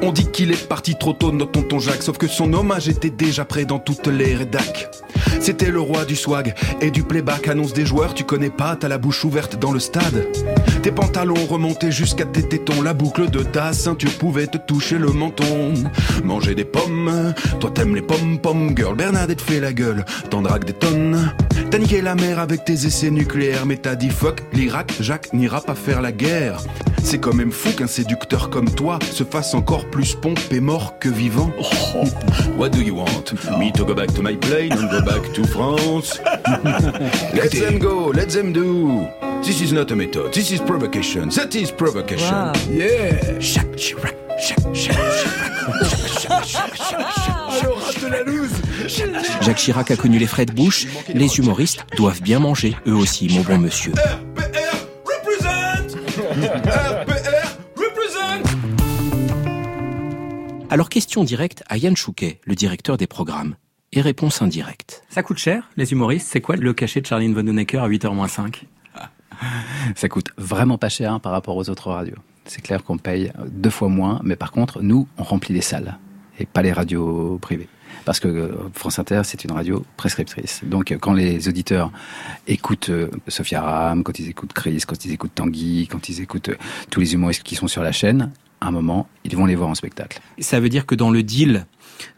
On 0.03 0.13
dit 0.13 0.31
qu'il 0.31 0.51
est 0.51 0.69
parti 0.69 0.97
trop 0.97 1.13
tôt, 1.13 1.31
notre 1.31 1.53
tonton 1.53 1.79
Jacques, 1.79 2.03
sauf 2.03 2.17
que 2.17 2.27
son 2.27 2.53
hommage 2.55 2.89
était 2.89 3.11
déjà 3.11 3.45
prêt 3.45 3.65
dans 3.65 3.79
toutes 3.79 4.07
les 4.07 4.35
rédacs. 4.35 4.89
C'était 5.41 5.71
le 5.71 5.81
roi 5.81 6.05
du 6.05 6.17
swag 6.17 6.55
et 6.81 6.91
du 6.91 7.03
playback, 7.03 7.49
annonce 7.49 7.73
des 7.73 7.85
joueurs, 7.85 8.15
tu 8.15 8.25
connais 8.25 8.51
pas, 8.51 8.77
t'as 8.77 8.89
la 8.89 8.99
bouche 8.99 9.25
ouverte 9.25 9.59
dans 9.59 9.73
le 9.73 9.79
stade. 9.79 10.27
Tes 10.83 10.91
pantalons 10.91 11.47
remontaient 11.47 11.93
jusqu'à 11.93 12.25
tes 12.25 12.43
tétons, 12.43 12.83
la 12.83 12.95
boucle 12.95 13.31
de 13.31 13.43
ta 13.43 13.73
ceinture 13.73 14.13
pouvait 14.19 14.47
te 14.47 14.59
toucher 14.59 14.99
le 14.99 15.13
menton. 15.13 15.75
Manger 16.25 16.55
des 16.55 16.65
pommes, 16.65 17.35
toi 17.59 17.71
t'aimes 17.71 17.95
les 17.95 18.03
pommes 18.03 18.39
pommes, 18.39 18.75
girl, 18.77 18.97
Bernadette 18.97 19.41
fait 19.41 19.61
la 19.61 19.73
gueule, 19.73 20.05
t'en 20.31 20.43
dragues 20.43 20.65
des 20.65 20.73
tonnes. 20.73 21.33
T'as 21.71 21.79
niqué 21.79 22.01
la 22.01 22.15
mer 22.15 22.39
avec 22.39 22.65
tes 22.65 22.73
essais 22.87 23.11
nucléaires, 23.11 23.67
mais 23.67 23.77
t'as 23.77 23.95
dit 23.95 24.11
fuck 24.11 24.43
l'Irak, 24.53 24.93
Jacques 25.01 25.33
n'ira 25.33 25.61
pas 25.61 25.75
faire 25.75 26.01
la 26.01 26.13
guerre. 26.13 26.61
C'est 27.03 27.19
quand 27.19 27.35
même 27.35 27.51
fou 27.51 27.71
qu'un 27.71 27.87
séducteur 27.87 28.51
comme 28.51 28.71
toi 28.71 28.99
se 29.11 29.25
fasse 29.25 29.55
encore 29.55 29.87
plus 29.87 30.15
pompé 30.15 30.61
mort 30.61 30.99
que 30.99 31.09
vivant. 31.09 31.51
What 32.57 32.71
do 32.71 32.81
you 32.81 32.95
want? 32.97 33.33
Me 33.59 33.73
to 33.73 33.85
go 33.85 33.95
back 33.95 34.13
to 34.15 34.23
my 34.23 34.37
plane 34.37 34.73
and 34.73 34.89
go 34.91 35.01
back 35.03 35.33
to 35.33 35.45
France? 35.45 36.21
let's 37.35 37.59
them 37.59 37.79
go, 37.79 38.13
let 38.15 38.29
them 38.31 38.53
do. 38.53 39.07
This 39.43 39.61
is 39.63 39.73
not 39.73 39.91
a 39.91 39.97
method, 39.97 40.33
this 40.33 40.51
is 40.51 40.61
provocation. 40.61 41.31
That 41.31 41.55
is 41.55 41.71
provocation. 41.73 42.31
Wow. 42.31 42.53
Yeah! 42.69 43.39
Jacques 43.41 43.77
Chirac, 43.77 44.15
Jacques, 44.39 44.75
Jacques 44.75 44.75
Chirac, 44.75 45.10
Jacques 49.41 49.57
Chirac 49.59 49.91
a 49.91 49.97
connu 49.97 50.19
les 50.19 50.27
frais 50.27 50.47
de 50.47 50.53
bouche, 50.53 50.87
les 51.15 51.39
humoristes 51.39 51.85
doivent 51.97 52.23
bien 52.23 52.39
manger, 52.39 52.77
eux 52.87 52.95
aussi, 52.95 53.29
mon 53.33 53.43
bon 53.43 53.59
monsieur. 53.59 53.93
Alors 60.69 60.89
question 60.89 61.25
directe 61.25 61.63
à 61.69 61.77
Yann 61.77 61.97
Chouquet, 61.97 62.41
le 62.45 62.55
directeur 62.55 62.97
des 62.97 63.07
programmes, 63.07 63.55
et 63.93 64.01
réponse 64.01 64.43
indirecte. 64.43 65.03
Ça 65.09 65.23
coûte 65.23 65.39
cher, 65.39 65.69
les 65.77 65.93
humoristes 65.93 66.29
C'est 66.31 66.41
quoi 66.41 66.57
le 66.57 66.73
cachet 66.73 67.01
de 67.01 67.07
Charline 67.07 67.35
Vanhoenacker 67.35 67.79
à 67.79 67.89
8h 67.89 68.13
moins 68.15 68.29
5 68.29 68.65
Ça 69.97 70.09
coûte 70.09 70.29
vraiment 70.37 70.79
pas 70.79 70.89
cher 70.89 71.21
par 71.21 71.33
rapport 71.33 71.57
aux 71.57 71.69
autres 71.71 71.91
radios. 71.91 72.17
C'est 72.45 72.63
clair 72.63 72.83
qu'on 72.85 72.99
paye 72.99 73.33
deux 73.49 73.71
fois 73.71 73.89
moins, 73.89 74.21
mais 74.25 74.37
par 74.37 74.53
contre, 74.53 74.83
nous, 74.83 75.07
on 75.19 75.23
remplit 75.23 75.55
les 75.55 75.61
salles 75.61 75.99
et 76.39 76.47
pas 76.47 76.63
les 76.63 76.73
radios 76.73 77.39
privées. 77.41 77.69
Parce 78.05 78.21
que 78.21 78.29
euh, 78.29 78.53
France 78.75 78.99
Inter, 78.99 79.23
c'est 79.25 79.45
une 79.45 79.53
radio 79.53 79.85
prescriptrice. 79.97 80.61
Donc, 80.65 80.97
quand 81.01 81.13
les 81.13 81.49
auditeurs 81.49 81.91
écoutent 82.47 82.91
euh, 82.91 83.11
Sophia 83.29 83.61
Ram, 83.61 84.03
quand 84.03 84.19
ils 84.19 84.29
écoutent 84.29 84.53
Chris, 84.53 84.83
quand 84.87 85.05
ils 85.05 85.13
écoutent 85.13 85.35
Tanguy, 85.35 85.87
quand 85.91 86.09
ils 86.09 86.21
écoutent 86.21 86.51
euh, 86.51 86.57
tous 86.91 87.01
les 87.01 87.15
humoristes 87.15 87.43
qui 87.43 87.57
sont 87.57 87.69
sur 87.69 87.83
la 87.83 87.93
chaîne, 87.93 88.33
à 88.61 88.69
un 88.69 88.71
moment, 88.71 89.09
ils 89.25 89.37
vont 89.37 89.47
les 89.47 89.55
voir 89.55 89.71
en 89.71 89.75
spectacle. 89.75 90.21
Ça 90.39 90.61
veut 90.61 90.69
dire 90.69 90.87
que 90.87 90.95
dans 90.95 91.11
le 91.11 91.23
deal, 91.23 91.67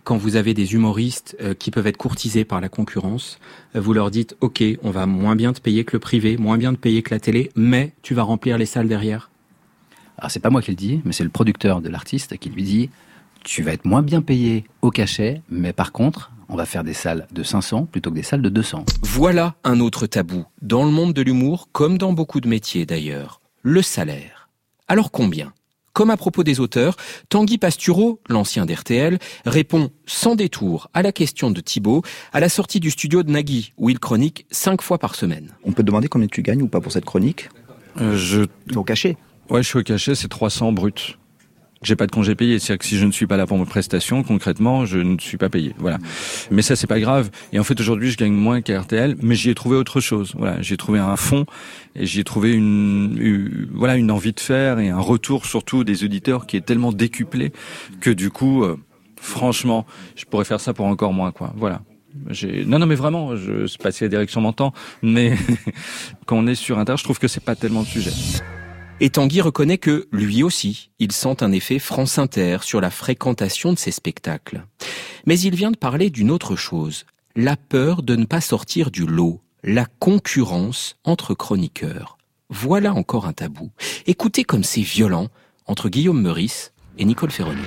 quand 0.05 0.17
vous 0.17 0.37
avez 0.37 0.55
des 0.55 0.75
humoristes 0.75 1.37
euh, 1.41 1.55
qui 1.55 1.71
peuvent 1.71 1.87
être 1.87 1.97
courtisés 1.97 2.45
par 2.45 2.61
la 2.61 2.69
concurrence, 2.69 3.39
euh, 3.77 3.81
vous 3.81 3.93
leur 3.93 4.11
dites 4.11 4.37
OK, 4.41 4.62
on 4.83 4.91
va 4.91 5.07
moins 5.07 5.37
bien 5.37 5.53
te 5.53 5.61
payer 5.61 5.85
que 5.85 5.93
le 5.97 6.01
privé, 6.01 6.37
moins 6.37 6.59
bien 6.59 6.75
te 6.75 6.79
payer 6.79 7.03
que 7.03 7.15
la 7.15 7.21
télé, 7.21 7.51
mais 7.55 7.93
tu 8.03 8.15
vas 8.15 8.23
remplir 8.23 8.59
les 8.59 8.67
salles 8.67 8.89
derrière. 8.89 9.31
Alors 10.19 10.31
c'est 10.31 10.41
pas 10.41 10.51
moi 10.51 10.62
qui 10.62 10.71
le 10.71 10.77
dis, 10.77 11.01
mais 11.05 11.12
c'est 11.12 11.25
le 11.25 11.31
producteur 11.31 11.81
de 11.81 11.89
l'artiste 11.89 12.37
qui 12.39 12.51
lui 12.51 12.62
dit 12.62 12.91
tu 13.44 13.62
vas 13.62 13.72
être 13.72 13.84
moins 13.84 14.02
bien 14.02 14.22
payé 14.22 14.64
au 14.82 14.90
cachet, 14.90 15.42
mais 15.50 15.72
par 15.72 15.92
contre, 15.92 16.30
on 16.49 16.56
va 16.56 16.66
faire 16.66 16.84
des 16.84 16.94
salles 16.94 17.26
de 17.32 17.42
500 17.42 17.87
plutôt 17.87 18.11
que 18.11 18.16
des 18.16 18.22
salles 18.22 18.42
de 18.42 18.49
200. 18.49 18.84
Voilà 19.02 19.54
un 19.64 19.80
autre 19.80 20.06
tabou, 20.06 20.44
dans 20.61 20.84
le 20.84 20.90
monde 20.90 21.12
de 21.12 21.22
l'humour, 21.22 21.68
comme 21.72 21.99
dans 21.99 22.12
beaucoup 22.12 22.40
de 22.40 22.49
métiers 22.49 22.87
d'ailleurs, 22.87 23.40
le 23.62 23.82
salaire. 23.82 24.49
Alors 24.88 25.11
combien? 25.11 25.52
Comme 25.92 26.11
à 26.11 26.16
propos 26.16 26.42
des 26.42 26.58
auteurs, 26.58 26.96
Tanguy 27.28 27.58
Pastureau, 27.58 28.20
l'ancien 28.28 28.64
d'RTL, 28.64 29.18
répond 29.44 29.90
sans 30.06 30.34
détour 30.34 30.88
à 30.94 31.02
la 31.02 31.12
question 31.12 31.50
de 31.50 31.61
Thibault 31.61 32.02
à 32.32 32.40
la 32.40 32.49
sortie 32.49 32.80
du 32.80 32.90
studio 32.90 33.22
de 33.22 33.30
Nagui, 33.30 33.75
où 33.76 33.90
il 33.90 33.99
chronique 33.99 34.46
cinq 34.50 34.80
fois 34.80 34.99
par 34.99 35.14
semaine. 35.14 35.50
On 35.64 35.72
peut 35.72 35.82
te 35.82 35.87
demander 35.87 36.08
combien 36.08 36.28
tu 36.28 36.42
gagnes 36.42 36.62
ou 36.62 36.68
pas 36.68 36.80
pour 36.80 36.92
cette 36.92 37.04
chronique? 37.04 37.50
Euh, 38.00 38.16
je... 38.16 38.46
Au 38.75 38.84
cachet 38.84 39.18
Ouais, 39.50 39.62
je 39.62 39.68
suis 39.68 39.78
au 39.78 39.82
cachet, 39.82 40.14
c'est 40.14 40.28
300 40.28 40.72
bruts. 40.72 41.18
J'ai 41.83 41.97
pas 41.97 42.07
de 42.07 42.12
congé 42.12 42.35
payé, 42.37 42.59
c'est-à-dire 42.61 42.79
que 42.79 42.85
si 42.85 42.97
je 42.97 43.05
ne 43.05 43.11
suis 43.12 43.27
pas 43.27 43.37
là 43.37 43.47
pour 43.47 43.59
mes 43.59 43.65
prestations, 43.65 44.23
concrètement, 44.23 44.87
je 44.87 44.99
ne 44.99 45.19
suis 45.19 45.37
pas 45.37 45.49
payé. 45.49 45.75
Voilà. 45.79 45.99
Mais 46.53 46.62
ça, 46.62 46.77
c'est 46.77 46.87
pas 46.87 47.01
grave. 47.01 47.31
Et 47.53 47.59
en 47.59 47.65
fait, 47.65 47.79
aujourd'hui, 47.81 48.11
je 48.11 48.17
gagne 48.17 48.33
moins 48.33 48.61
qu'à 48.61 48.81
RTL, 48.81 49.17
mais 49.21 49.35
j'y 49.35 49.51
ai 49.51 49.55
trouvé 49.55 49.77
autre 49.77 50.01
chose. 50.01 50.33
Voilà, 50.39 50.62
j'ai 50.62 50.77
trouvé 50.77 51.01
un 51.01 51.17
fond 51.17 51.45
et 51.97 52.07
j'y 52.07 52.21
ai 52.21 52.25
trouvé 52.25 52.53
une, 52.53 53.17
une- 53.21 53.69
voilà, 53.75 53.97
une 53.97 54.11
envie 54.12 54.33
de 54.33 54.39
faire 54.41 54.79
et 54.79 54.91
un 54.91 55.01
retour 55.01 55.45
surtout 55.45 55.83
des 55.83 56.05
auditeurs 56.05 56.47
qui 56.47 56.57
est 56.57 56.61
tellement 56.65 56.93
décuplé 56.93 57.53
que 58.01 58.11
du 58.11 58.31
coup, 58.31 58.62
euh, 58.62 58.77
franchement, 59.21 59.85
je 60.15 60.25
pourrais 60.25 60.45
faire 60.45 60.61
ça 60.61 60.73
pour 60.75 60.87
encore 60.87 61.12
moins, 61.12 61.33
quoi. 61.33 61.53
Voilà. 61.57 61.83
Non, 62.67 62.79
non, 62.79 62.87
mais 62.87 62.95
vraiment, 62.95 63.35
je 63.37 63.67
sais 63.67 63.79
pas 63.79 63.91
si 63.91 64.05
la 64.05 64.09
direction 64.09 64.41
m'entend, 64.41 64.73
mais 65.03 65.35
quand 66.27 66.37
on 66.37 66.47
est 66.47 66.55
sur 66.55 66.79
Inter, 66.79 66.95
je 66.97 67.03
trouve 67.05 67.19
que 67.19 67.27
c'est 67.27 67.43
pas 67.43 67.57
tellement 67.57 67.81
le 67.81 67.87
sujet. 67.87 68.11
Et 69.04 69.11
Tanguy 69.11 69.40
reconnaît 69.40 69.78
que, 69.78 70.06
lui 70.12 70.44
aussi, 70.44 70.90
il 71.00 71.11
sent 71.11 71.42
un 71.42 71.50
effet 71.50 71.80
France 71.80 72.21
Inter 72.21 72.59
sur 72.62 72.80
la 72.80 72.88
fréquentation 72.88 73.73
de 73.73 73.78
ses 73.78 73.90
spectacles. 73.90 74.64
Mais 75.26 75.40
il 75.40 75.56
vient 75.56 75.73
de 75.73 75.76
parler 75.76 76.09
d'une 76.09 76.30
autre 76.30 76.54
chose, 76.54 77.04
la 77.35 77.56
peur 77.56 78.04
de 78.04 78.14
ne 78.14 78.26
pas 78.26 78.40
sortir 78.40 78.92
du 78.92 79.04
lot, 79.04 79.40
la 79.64 79.87
concurrence 79.99 80.99
entre 81.02 81.35
chroniqueurs. 81.35 82.16
Voilà 82.49 82.94
encore 82.94 83.26
un 83.26 83.32
tabou. 83.32 83.73
Écoutez 84.06 84.44
comme 84.44 84.62
c'est 84.62 84.82
violent 84.82 85.26
entre 85.66 85.88
Guillaume 85.88 86.23
Meurice 86.23 86.73
et 86.97 87.04
Nicole 87.04 87.32
Ferroni. 87.32 87.59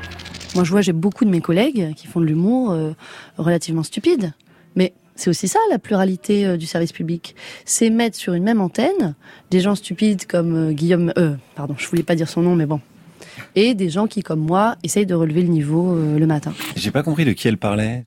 Moi, 0.55 0.63
je 0.63 0.71
vois, 0.71 0.79
j'ai 0.79 0.93
beaucoup 0.93 1.25
de 1.25 1.31
mes 1.31 1.41
collègues 1.41 1.93
qui 1.95 2.07
font 2.07 2.21
de 2.21 2.27
l'humour 2.27 2.71
euh, 2.71 2.93
relativement 3.37 3.83
stupide. 3.83 4.31
Mais 4.75 4.93
c'est 5.15 5.29
aussi 5.29 5.47
ça, 5.47 5.59
la 5.71 5.79
pluralité 5.79 6.45
euh, 6.45 6.57
du 6.57 6.65
service 6.65 6.91
public. 6.91 7.35
C'est 7.65 7.89
mettre 7.89 8.17
sur 8.17 8.33
une 8.33 8.43
même 8.43 8.61
antenne 8.61 9.15
des 9.51 9.59
gens 9.61 9.75
stupides 9.75 10.25
comme 10.27 10.69
euh, 10.69 10.71
Guillaume... 10.71 11.13
Euh, 11.17 11.35
pardon, 11.55 11.75
je 11.77 11.87
voulais 11.87 12.03
pas 12.03 12.15
dire 12.15 12.27
son 12.29 12.41
nom, 12.41 12.55
mais 12.55 12.65
bon. 12.65 12.81
Et 13.55 13.73
des 13.73 13.89
gens 13.89 14.07
qui, 14.07 14.21
comme 14.23 14.39
moi, 14.41 14.75
essayent 14.83 15.05
de 15.05 15.15
relever 15.15 15.41
le 15.41 15.47
niveau 15.49 15.93
euh, 15.95 16.17
le 16.19 16.27
matin. 16.27 16.53
J'ai 16.75 16.91
pas 16.91 17.03
compris 17.03 17.25
de 17.25 17.31
qui 17.31 17.47
elle 17.47 17.57
parlait. 17.57 18.03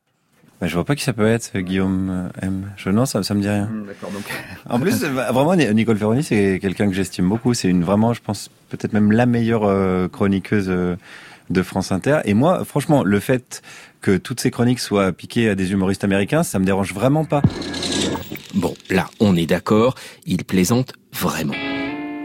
Bah, 0.60 0.66
je 0.66 0.74
vois 0.74 0.84
pas 0.84 0.96
qui 0.96 1.04
ça 1.04 1.12
peut 1.12 1.26
être, 1.26 1.56
Guillaume 1.58 2.30
M. 2.42 2.72
Je, 2.76 2.90
non, 2.90 3.06
ça, 3.06 3.22
ça 3.22 3.32
me 3.34 3.40
dit 3.40 3.48
rien. 3.48 3.70
D'accord, 3.86 4.10
donc. 4.10 4.24
En 4.68 4.80
plus, 4.80 5.04
euh, 5.04 5.08
vraiment, 5.08 5.54
Ni- 5.54 5.72
Nicole 5.72 5.96
Ferroni, 5.96 6.22
c'est 6.24 6.58
quelqu'un 6.60 6.88
que 6.88 6.94
j'estime 6.94 7.28
beaucoup. 7.28 7.54
C'est 7.54 7.68
une 7.68 7.84
vraiment, 7.84 8.12
je 8.12 8.20
pense, 8.20 8.50
peut-être 8.68 8.92
même 8.92 9.12
la 9.12 9.24
meilleure 9.26 9.64
euh, 9.64 10.08
chroniqueuse 10.08 10.66
euh, 10.68 10.96
de 11.50 11.62
France 11.62 11.92
Inter. 11.92 12.18
Et 12.24 12.34
moi, 12.34 12.64
franchement, 12.64 13.04
le 13.04 13.20
fait 13.20 13.62
que 14.00 14.16
toutes 14.16 14.40
ces 14.40 14.50
chroniques 14.50 14.80
soient 14.80 15.12
piquées 15.12 15.48
à 15.50 15.54
des 15.54 15.72
humoristes 15.72 16.04
américains, 16.04 16.42
ça 16.42 16.58
me 16.58 16.64
dérange 16.64 16.92
vraiment 16.92 17.24
pas. 17.24 17.42
Bon, 18.54 18.74
là, 18.90 19.08
on 19.20 19.36
est 19.36 19.46
d'accord, 19.46 19.94
il 20.26 20.44
plaisante 20.44 20.92
vraiment. 21.12 21.54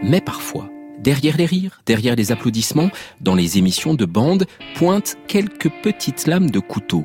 Mais 0.02 0.20
parfois, 0.20 0.68
derrière 1.00 1.36
les 1.36 1.46
rires, 1.46 1.82
derrière 1.86 2.16
les 2.16 2.32
applaudissements, 2.32 2.90
dans 3.20 3.34
les 3.34 3.58
émissions 3.58 3.94
de 3.94 4.04
bande, 4.04 4.46
pointent 4.74 5.16
quelques 5.28 5.70
petites 5.82 6.26
lames 6.26 6.50
de 6.50 6.60
couteau. 6.60 7.04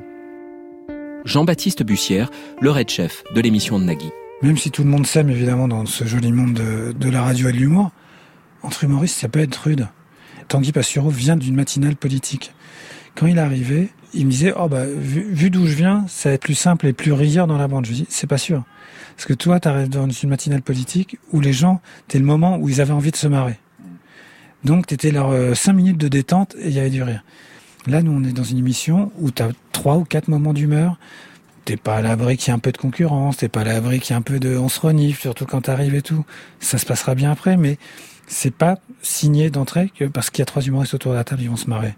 Jean-Baptiste 1.26 1.84
Bussière, 1.84 2.32
le 2.62 2.72
red 2.72 2.90
chef 2.90 3.24
de 3.36 3.42
l'émission 3.42 3.78
de 3.78 3.84
Nagui. 3.84 4.10
Même 4.42 4.58
si 4.58 4.72
tout 4.72 4.84
le 4.84 4.90
monde 4.90 5.06
s'aime 5.06 5.30
évidemment 5.30 5.68
dans 5.68 5.86
ce 5.86 6.06
joli 6.06 6.32
monde 6.32 6.54
de, 6.54 6.94
de 6.94 7.10
la 7.10 7.22
radio 7.22 7.50
et 7.50 7.52
de 7.52 7.58
l'humour, 7.58 7.92
entre 8.64 8.86
humoristes, 8.86 9.20
ça 9.20 9.28
peut 9.28 9.40
être 9.40 9.56
rude. 9.56 9.88
Tanguy 10.48 10.72
Pastureau 10.72 11.10
vient 11.10 11.36
d'une 11.36 11.56
matinale 11.56 11.96
politique. 11.96 12.54
Quand 13.16 13.28
il 13.28 13.38
est 13.38 13.42
arrivé, 13.42 13.90
il 14.14 14.26
me 14.26 14.32
disait, 14.32 14.54
oh 14.58 14.68
bah, 14.68 14.86
vu, 14.86 15.28
vu 15.32 15.50
d'où 15.50 15.66
je 15.66 15.76
viens, 15.76 16.06
ça 16.08 16.30
va 16.30 16.36
être 16.36 16.42
plus 16.42 16.56
simple 16.56 16.88
et 16.88 16.94
plus 16.94 17.12
rieur 17.12 17.48
dans 17.48 17.58
la 17.58 17.68
bande. 17.68 17.86
Je 17.86 17.92
lui 17.92 17.98
dis, 18.00 18.08
c'est 18.10 18.28
pas 18.28 18.38
sûr. 18.38 18.64
Parce 19.16 19.26
que 19.26 19.34
toi, 19.34 19.60
t'arrives 19.60 19.90
dans 19.90 20.10
une 20.10 20.30
matinale 20.30 20.62
politique 20.62 21.18
où 21.32 21.42
les 21.42 21.54
gens, 21.54 21.82
t'es 22.08 22.20
le 22.20 22.26
moment 22.26 22.58
où 22.58 22.70
ils 22.70 22.82
avaient 22.82 22.94
envie 22.94 23.12
de 23.12 23.18
se 23.18 23.28
marrer. 23.28 23.60
Donc, 24.64 24.88
t'étais 24.88 25.12
leurs 25.12 25.32
euh, 25.32 25.54
cinq 25.54 25.74
minutes 25.74 25.98
de 25.98 26.08
détente 26.08 26.56
et 26.60 26.68
il 26.68 26.74
y 26.74 26.80
avait 26.80 26.90
du 26.90 27.04
rire. 27.04 27.24
Là, 27.88 28.02
nous, 28.02 28.12
on 28.12 28.24
est 28.24 28.34
dans 28.34 28.44
une 28.44 28.58
émission 28.58 29.12
où 29.20 29.32
t'as 29.32 29.50
trois 29.72 29.98
ou 29.98 30.04
quatre 30.04 30.28
moments 30.28 30.54
d'humeur. 30.54 30.98
T'es 31.66 31.78
pas 31.78 31.98
à 31.98 32.02
l'abri 32.02 32.38
qu'il 32.38 32.48
y 32.48 32.52
ait 32.52 32.56
un 32.56 32.60
peu 32.60 32.72
de 32.72 32.78
concurrence, 32.78 33.38
t'es 33.38 33.48
pas 33.48 33.62
à 33.62 33.64
l'abri 33.64 34.00
qu'il 34.00 34.14
y 34.14 34.14
ait 34.16 34.20
un 34.20 34.22
peu 34.22 34.40
de, 34.40 34.58
on 34.58 34.70
se 34.70 34.80
renifle, 34.80 35.22
surtout 35.22 35.46
quand 35.46 35.62
t'arrives 35.62 35.96
et 35.96 36.02
tout. 36.02 36.26
Ça 36.60 36.78
se 36.78 36.86
passera 36.86 37.14
bien 37.14 37.32
après, 37.32 37.58
mais 37.58 37.78
c'est 38.30 38.54
pas 38.54 38.78
signé 39.02 39.50
d'entrée 39.50 39.92
que 39.94 40.06
parce 40.06 40.30
qu'il 40.30 40.40
y 40.40 40.44
a 40.44 40.46
trois 40.46 40.62
humoristes 40.62 40.94
autour 40.94 41.12
de 41.12 41.18
la 41.18 41.24
table, 41.24 41.42
ils 41.42 41.50
vont 41.50 41.58
se 41.58 41.68
marrer. 41.68 41.96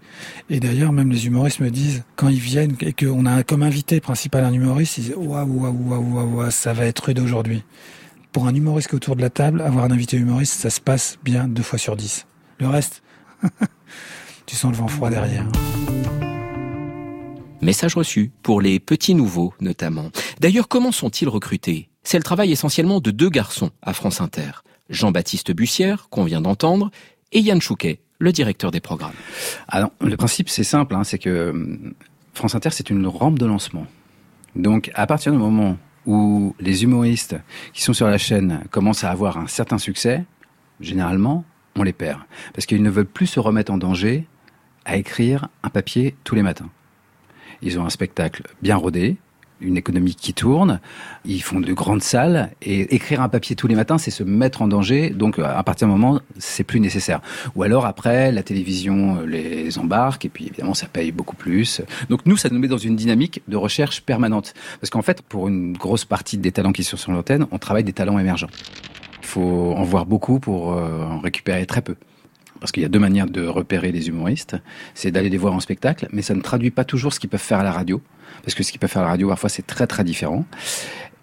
Et 0.48 0.60
d'ailleurs, 0.60 0.90
même 0.90 1.12
les 1.12 1.26
humoristes 1.26 1.60
me 1.60 1.70
disent, 1.70 2.04
quand 2.16 2.28
ils 2.28 2.40
viennent 2.40 2.74
et 2.80 2.94
qu'on 2.94 3.26
a 3.26 3.42
comme 3.42 3.62
invité 3.62 4.00
principal 4.00 4.42
un 4.44 4.52
humoriste, 4.52 4.98
ils 4.98 5.04
disent, 5.04 5.14
waouh, 5.14 5.46
waouh, 5.46 5.76
waouh, 5.88 6.36
waouh, 6.36 6.50
ça 6.50 6.72
va 6.72 6.86
être 6.86 7.04
rude 7.04 7.20
aujourd'hui. 7.20 7.62
Pour 8.32 8.46
un 8.46 8.54
humoriste 8.54 8.94
autour 8.94 9.14
de 9.14 9.20
la 9.20 9.28
table, 9.28 9.60
avoir 9.60 9.84
un 9.84 9.90
invité 9.90 10.16
humoriste, 10.16 10.54
ça 10.54 10.70
se 10.70 10.80
passe 10.80 11.18
bien 11.22 11.48
deux 11.48 11.62
fois 11.62 11.78
sur 11.78 11.96
dix. 11.96 12.26
Le 12.58 12.66
reste, 12.66 13.02
tu 14.46 14.56
sens 14.56 14.72
le 14.72 14.78
vent 14.78 14.88
froid 14.88 15.10
derrière. 15.10 15.46
Message 17.60 17.94
reçu 17.94 18.32
pour 18.42 18.62
les 18.62 18.80
petits 18.80 19.14
nouveaux 19.14 19.52
notamment. 19.60 20.10
D'ailleurs, 20.40 20.68
comment 20.68 20.92
sont-ils 20.92 21.28
recrutés? 21.28 21.90
C'est 22.04 22.16
le 22.16 22.24
travail 22.24 22.50
essentiellement 22.50 23.00
de 23.00 23.10
deux 23.10 23.28
garçons 23.28 23.70
à 23.82 23.92
France 23.92 24.20
Inter. 24.20 24.62
Jean-Baptiste 24.92 25.52
Bussière, 25.52 26.08
qu'on 26.10 26.24
vient 26.24 26.40
d'entendre, 26.40 26.90
et 27.32 27.40
Yann 27.40 27.60
Chouquet, 27.60 27.98
le 28.18 28.30
directeur 28.30 28.70
des 28.70 28.80
programmes. 28.80 29.14
Ah 29.66 29.80
non, 29.80 29.90
le 30.00 30.16
principe 30.16 30.48
c'est 30.48 30.64
simple, 30.64 30.94
hein, 30.94 31.02
c'est 31.02 31.18
que 31.18 31.50
hum, 31.50 31.94
France 32.34 32.54
Inter 32.54 32.70
c'est 32.70 32.90
une 32.90 33.06
rampe 33.06 33.38
de 33.38 33.46
lancement. 33.46 33.86
Donc 34.54 34.90
à 34.94 35.06
partir 35.06 35.32
du 35.32 35.38
moment 35.38 35.76
où 36.06 36.54
les 36.60 36.84
humoristes 36.84 37.36
qui 37.72 37.82
sont 37.82 37.92
sur 37.92 38.06
la 38.06 38.18
chaîne 38.18 38.62
commencent 38.70 39.04
à 39.04 39.10
avoir 39.10 39.38
un 39.38 39.46
certain 39.46 39.78
succès, 39.78 40.24
généralement 40.80 41.44
on 41.74 41.82
les 41.82 41.92
perd 41.92 42.20
parce 42.54 42.66
qu'ils 42.66 42.82
ne 42.82 42.90
veulent 42.90 43.06
plus 43.06 43.26
se 43.26 43.40
remettre 43.40 43.72
en 43.72 43.78
danger 43.78 44.26
à 44.84 44.96
écrire 44.96 45.48
un 45.62 45.70
papier 45.70 46.14
tous 46.24 46.34
les 46.34 46.42
matins. 46.42 46.70
Ils 47.62 47.78
ont 47.78 47.86
un 47.86 47.90
spectacle 47.90 48.42
bien 48.60 48.76
rodé, 48.76 49.16
une 49.62 49.76
économie 49.76 50.14
qui 50.14 50.34
tourne, 50.34 50.80
ils 51.24 51.42
font 51.42 51.60
de 51.60 51.72
grandes 51.72 52.02
salles 52.02 52.50
et 52.62 52.94
écrire 52.94 53.20
un 53.20 53.28
papier 53.28 53.56
tous 53.56 53.66
les 53.66 53.74
matins, 53.74 53.98
c'est 53.98 54.10
se 54.10 54.22
mettre 54.22 54.62
en 54.62 54.68
danger. 54.68 55.10
Donc 55.10 55.38
à 55.38 55.62
partir 55.62 55.88
d'un 55.88 55.94
moment, 55.94 56.20
c'est 56.38 56.64
plus 56.64 56.80
nécessaire. 56.80 57.20
Ou 57.54 57.62
alors 57.62 57.86
après, 57.86 58.32
la 58.32 58.42
télévision 58.42 59.18
euh, 59.18 59.26
les 59.26 59.78
embarque 59.78 60.24
et 60.24 60.28
puis 60.28 60.46
évidemment 60.46 60.74
ça 60.74 60.86
paye 60.86 61.12
beaucoup 61.12 61.36
plus. 61.36 61.82
Donc 62.08 62.26
nous, 62.26 62.36
ça 62.36 62.48
nous 62.50 62.58
met 62.58 62.68
dans 62.68 62.78
une 62.78 62.96
dynamique 62.96 63.42
de 63.48 63.56
recherche 63.56 64.02
permanente. 64.02 64.54
Parce 64.80 64.90
qu'en 64.90 65.02
fait, 65.02 65.22
pour 65.22 65.48
une 65.48 65.72
grosse 65.72 66.04
partie 66.04 66.38
des 66.38 66.52
talents 66.52 66.72
qui 66.72 66.84
sont 66.84 66.96
sur 66.96 67.12
l'antenne, 67.12 67.46
on 67.50 67.58
travaille 67.58 67.84
des 67.84 67.92
talents 67.92 68.18
émergents. 68.18 68.50
Il 69.20 69.26
faut 69.26 69.74
en 69.76 69.84
voir 69.84 70.06
beaucoup 70.06 70.40
pour 70.40 70.72
euh, 70.72 71.04
en 71.06 71.20
récupérer 71.20 71.64
très 71.66 71.82
peu. 71.82 71.96
Parce 72.62 72.70
qu'il 72.70 72.84
y 72.84 72.86
a 72.86 72.88
deux 72.88 73.00
manières 73.00 73.26
de 73.26 73.44
repérer 73.44 73.90
les 73.90 74.06
humoristes. 74.06 74.56
C'est 74.94 75.10
d'aller 75.10 75.30
les 75.30 75.36
voir 75.36 75.52
en 75.52 75.58
spectacle, 75.58 76.06
mais 76.12 76.22
ça 76.22 76.32
ne 76.32 76.40
traduit 76.40 76.70
pas 76.70 76.84
toujours 76.84 77.12
ce 77.12 77.18
qu'ils 77.18 77.28
peuvent 77.28 77.40
faire 77.40 77.58
à 77.58 77.64
la 77.64 77.72
radio. 77.72 78.00
Parce 78.44 78.54
que 78.54 78.62
ce 78.62 78.70
qu'ils 78.70 78.78
peuvent 78.78 78.88
faire 78.88 79.02
à 79.02 79.06
la 79.06 79.10
radio, 79.10 79.26
parfois, 79.26 79.50
c'est 79.50 79.66
très 79.66 79.88
très 79.88 80.04
différent. 80.04 80.44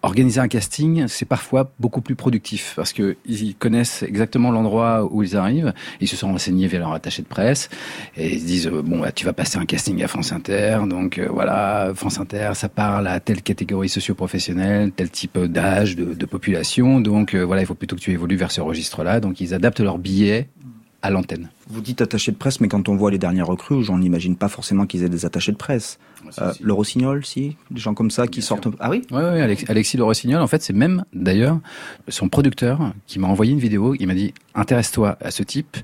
Organiser 0.02 0.42
un 0.42 0.50
casting, 0.50 1.08
c'est 1.08 1.24
parfois 1.24 1.72
beaucoup 1.80 2.02
plus 2.02 2.16
productif 2.16 2.74
parce 2.76 2.92
que 2.92 3.16
ils 3.26 3.56
connaissent 3.56 4.04
exactement 4.04 4.52
l'endroit 4.52 5.08
où 5.10 5.24
ils 5.24 5.38
arrivent. 5.38 5.74
Ils 6.02 6.10
se 6.10 6.18
sont 6.18 6.28
renseignés 6.28 6.68
via 6.68 6.80
leur 6.80 6.92
attaché 6.92 7.22
de 7.22 7.28
presse 7.28 7.70
et 8.18 8.34
ils 8.34 8.42
se 8.42 8.46
disent 8.46 8.68
euh, 8.68 8.82
bon, 8.82 9.00
bah, 9.00 9.14
tu 9.14 9.26
vas 9.26 9.34
passer 9.34 9.58
un 9.58 9.66
casting 9.66 10.02
à 10.04 10.08
France 10.08 10.34
Inter, 10.34 10.80
donc 10.88 11.20
euh, 11.20 11.28
voilà, 11.30 11.92
France 11.96 12.18
Inter, 12.18 12.52
ça 12.54 12.70
parle 12.70 13.08
à 13.08 13.20
telle 13.20 13.42
catégorie 13.42 13.90
socio-professionnelle, 13.90 14.92
tel 14.92 15.10
type 15.10 15.38
d'âge, 15.38 15.98
de, 15.98 16.14
de 16.14 16.26
population, 16.26 17.02
donc 17.02 17.34
euh, 17.34 17.44
voilà, 17.44 17.62
il 17.62 17.66
faut 17.66 17.76
plutôt 17.76 17.98
que 17.98 18.02
tu 18.02 18.12
évolues 18.12 18.38
vers 18.38 18.52
ce 18.52 18.62
registre-là. 18.62 19.20
Donc 19.20 19.42
ils 19.42 19.54
adaptent 19.54 19.82
leur 19.82 19.98
billet 19.98 20.48
à 21.02 21.10
l'antenne. 21.10 21.50
Vous 21.70 21.82
dites 21.82 22.02
attaché 22.02 22.32
de 22.32 22.38
presse, 22.38 22.60
mais 22.60 22.68
quand 22.68 22.90
on 22.90 22.96
voit 22.96 23.10
les 23.12 23.18
dernières 23.18 23.48
recrues, 23.48 23.84
j'en 23.84 24.02
imagine 24.02 24.36
pas 24.36 24.50
forcément 24.50 24.86
qu'ils 24.86 25.04
aient 25.04 25.10
des 25.10 25.26
attachés 25.26 25.52
de 25.54 25.58
presse. 25.58 25.98
Euh, 26.42 26.52
le 26.62 26.74
Rossignol, 26.74 27.26
si 27.26 27.56
Des 27.72 27.80
gens 27.80 27.94
comme 27.94 28.12
ça 28.12 28.28
qui 28.28 28.42
sortent... 28.42 28.68
Ah 28.80 28.90
oui 28.90 29.04
Oui, 29.12 29.18
ouais, 29.18 29.42
Alex- 29.42 29.64
Alexis 29.70 29.96
Le 29.98 30.04
Rossignol, 30.04 30.42
en 30.42 30.48
fait, 30.48 30.62
c'est 30.62 30.74
même 30.74 31.06
d'ailleurs 31.14 31.60
son 32.10 32.28
producteur 32.28 32.94
qui 33.08 33.18
m'a 33.20 33.28
envoyé 33.28 33.54
une 33.54 33.60
vidéo. 33.60 33.96
Il 34.00 34.08
m'a 34.08 34.14
dit 34.14 34.34
intéresse-toi 34.56 35.18
à 35.22 35.32
ce 35.32 35.44
type. 35.44 35.78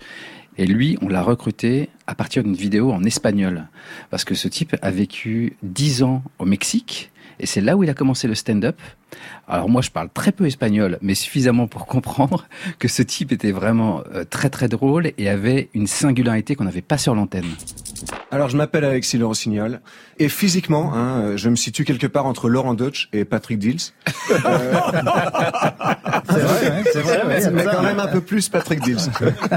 Et 0.57 0.65
lui, 0.65 0.97
on 1.01 1.07
l'a 1.09 1.21
recruté 1.21 1.89
à 2.07 2.15
partir 2.15 2.43
d'une 2.43 2.55
vidéo 2.55 2.91
en 2.91 3.03
espagnol. 3.03 3.67
Parce 4.09 4.23
que 4.25 4.35
ce 4.35 4.47
type 4.47 4.75
a 4.81 4.91
vécu 4.91 5.55
10 5.63 6.03
ans 6.03 6.23
au 6.39 6.45
Mexique. 6.45 7.11
Et 7.39 7.45
c'est 7.45 7.59
là 7.61 7.75
où 7.75 7.83
il 7.83 7.89
a 7.89 7.93
commencé 7.93 8.27
le 8.27 8.35
stand-up. 8.35 8.77
Alors 9.47 9.69
moi, 9.69 9.81
je 9.81 9.91
parle 9.91 10.09
très 10.13 10.31
peu 10.31 10.45
espagnol, 10.45 10.97
mais 11.01 11.15
suffisamment 11.15 11.67
pour 11.67 11.85
comprendre 11.85 12.47
que 12.79 12.87
ce 12.87 13.01
type 13.03 13.31
était 13.31 13.51
vraiment 13.51 14.03
euh, 14.13 14.23
très 14.23 14.49
très 14.49 14.67
drôle 14.67 15.11
et 15.17 15.29
avait 15.29 15.69
une 15.73 15.87
singularité 15.87 16.55
qu'on 16.55 16.63
n'avait 16.63 16.81
pas 16.81 16.97
sur 16.97 17.13
l'antenne. 17.15 17.45
Alors, 18.31 18.49
je 18.49 18.57
m'appelle 18.57 18.83
Alexis 18.83 19.17
Le 19.17 19.25
Rossignol. 19.25 19.81
Et 20.17 20.29
physiquement, 20.29 20.93
hein, 20.93 21.21
euh, 21.21 21.37
je 21.37 21.49
me 21.49 21.55
situe 21.55 21.83
quelque 21.85 22.07
part 22.07 22.25
entre 22.25 22.49
Laurent 22.49 22.73
Deutsch 22.73 23.09
et 23.13 23.25
Patrick 23.25 23.59
Dills. 23.59 23.79
Euh, 24.29 24.73
c'est 26.29 26.39
vrai, 26.39 26.83
c'est 26.91 27.01
vrai, 27.01 27.21
mais, 27.27 27.51
mais 27.51 27.63
quand 27.65 27.83
même 27.83 27.99
un 27.99 28.07
peu 28.07 28.21
plus 28.21 28.49
Patrick 28.49 28.81
Dills. 28.81 28.97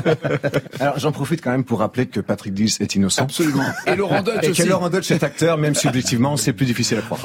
Alors, 0.80 0.98
j'en 0.98 1.12
profite 1.12 1.42
quand 1.42 1.50
même 1.50 1.64
pour 1.64 1.78
rappeler 1.78 2.06
que 2.06 2.20
Patrick 2.20 2.54
Dills 2.54 2.72
est 2.80 2.94
innocent. 2.94 3.22
Absolument. 3.22 3.64
Et 3.86 3.96
Laurent 3.96 4.22
Deutsch 4.22 4.44
Et 4.44 4.50
aussi. 4.50 4.62
que 4.62 4.68
Laurent 4.68 4.90
Deutsch 4.90 5.10
est 5.10 5.22
acteur, 5.22 5.58
même 5.58 5.74
subjectivement, 5.74 6.36
c'est 6.36 6.52
plus 6.52 6.66
difficile 6.66 6.98
à 6.98 7.02
croire. 7.02 7.20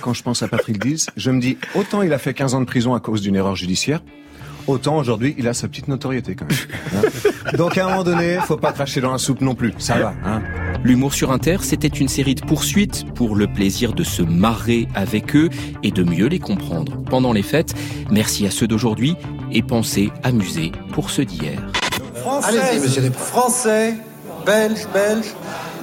Quand 0.00 0.14
je 0.14 0.22
pense 0.22 0.42
à 0.42 0.48
Patrick 0.48 0.78
Dills, 0.78 1.00
je 1.16 1.30
me 1.30 1.40
dis, 1.40 1.58
autant 1.74 2.02
il 2.02 2.12
a 2.12 2.18
fait 2.18 2.34
15 2.34 2.54
ans 2.54 2.60
de 2.60 2.66
prison 2.66 2.94
à 2.94 3.00
cause 3.00 3.20
d'une 3.20 3.36
erreur 3.36 3.54
judiciaire, 3.56 4.02
autant 4.66 4.96
aujourd'hui, 4.98 5.34
il 5.38 5.46
a 5.46 5.54
sa 5.54 5.68
petite 5.68 5.86
notoriété 5.88 6.34
quand 6.34 6.46
même. 6.46 6.58
hein. 7.04 7.56
Donc 7.56 7.78
à 7.78 7.86
un 7.86 7.90
moment 7.90 8.02
donné, 8.04 8.38
faut 8.46 8.56
pas 8.56 8.72
cracher 8.72 9.00
dans 9.00 9.12
la 9.12 9.18
soupe 9.18 9.40
non 9.40 9.54
plus. 9.54 9.72
Ça 9.78 9.96
va, 9.98 10.14
hein. 10.24 10.42
L'humour 10.84 11.14
sur 11.14 11.32
Inter, 11.32 11.58
c'était 11.62 11.88
une 11.88 12.08
série 12.08 12.34
de 12.34 12.42
poursuites 12.44 13.04
pour 13.14 13.34
le 13.36 13.46
plaisir 13.46 13.92
de 13.92 14.02
se 14.04 14.22
marrer 14.22 14.86
avec 14.94 15.34
eux 15.34 15.48
et 15.82 15.90
de 15.90 16.02
mieux 16.02 16.26
les 16.26 16.38
comprendre 16.38 17.02
pendant 17.04 17.32
les 17.32 17.42
fêtes. 17.42 17.74
Merci 18.10 18.46
à 18.46 18.50
ceux 18.50 18.66
d'aujourd'hui 18.68 19.16
et 19.52 19.62
pensez 19.62 20.10
amuser 20.22 20.72
pour 20.92 21.10
ceux 21.10 21.24
d'hier. 21.24 21.58
Allez-y, 22.42 22.80
monsieur 22.80 23.02
Desproges. 23.02 23.26
Français, 23.28 23.94
belge, 24.44 24.86
belge, 24.92 25.26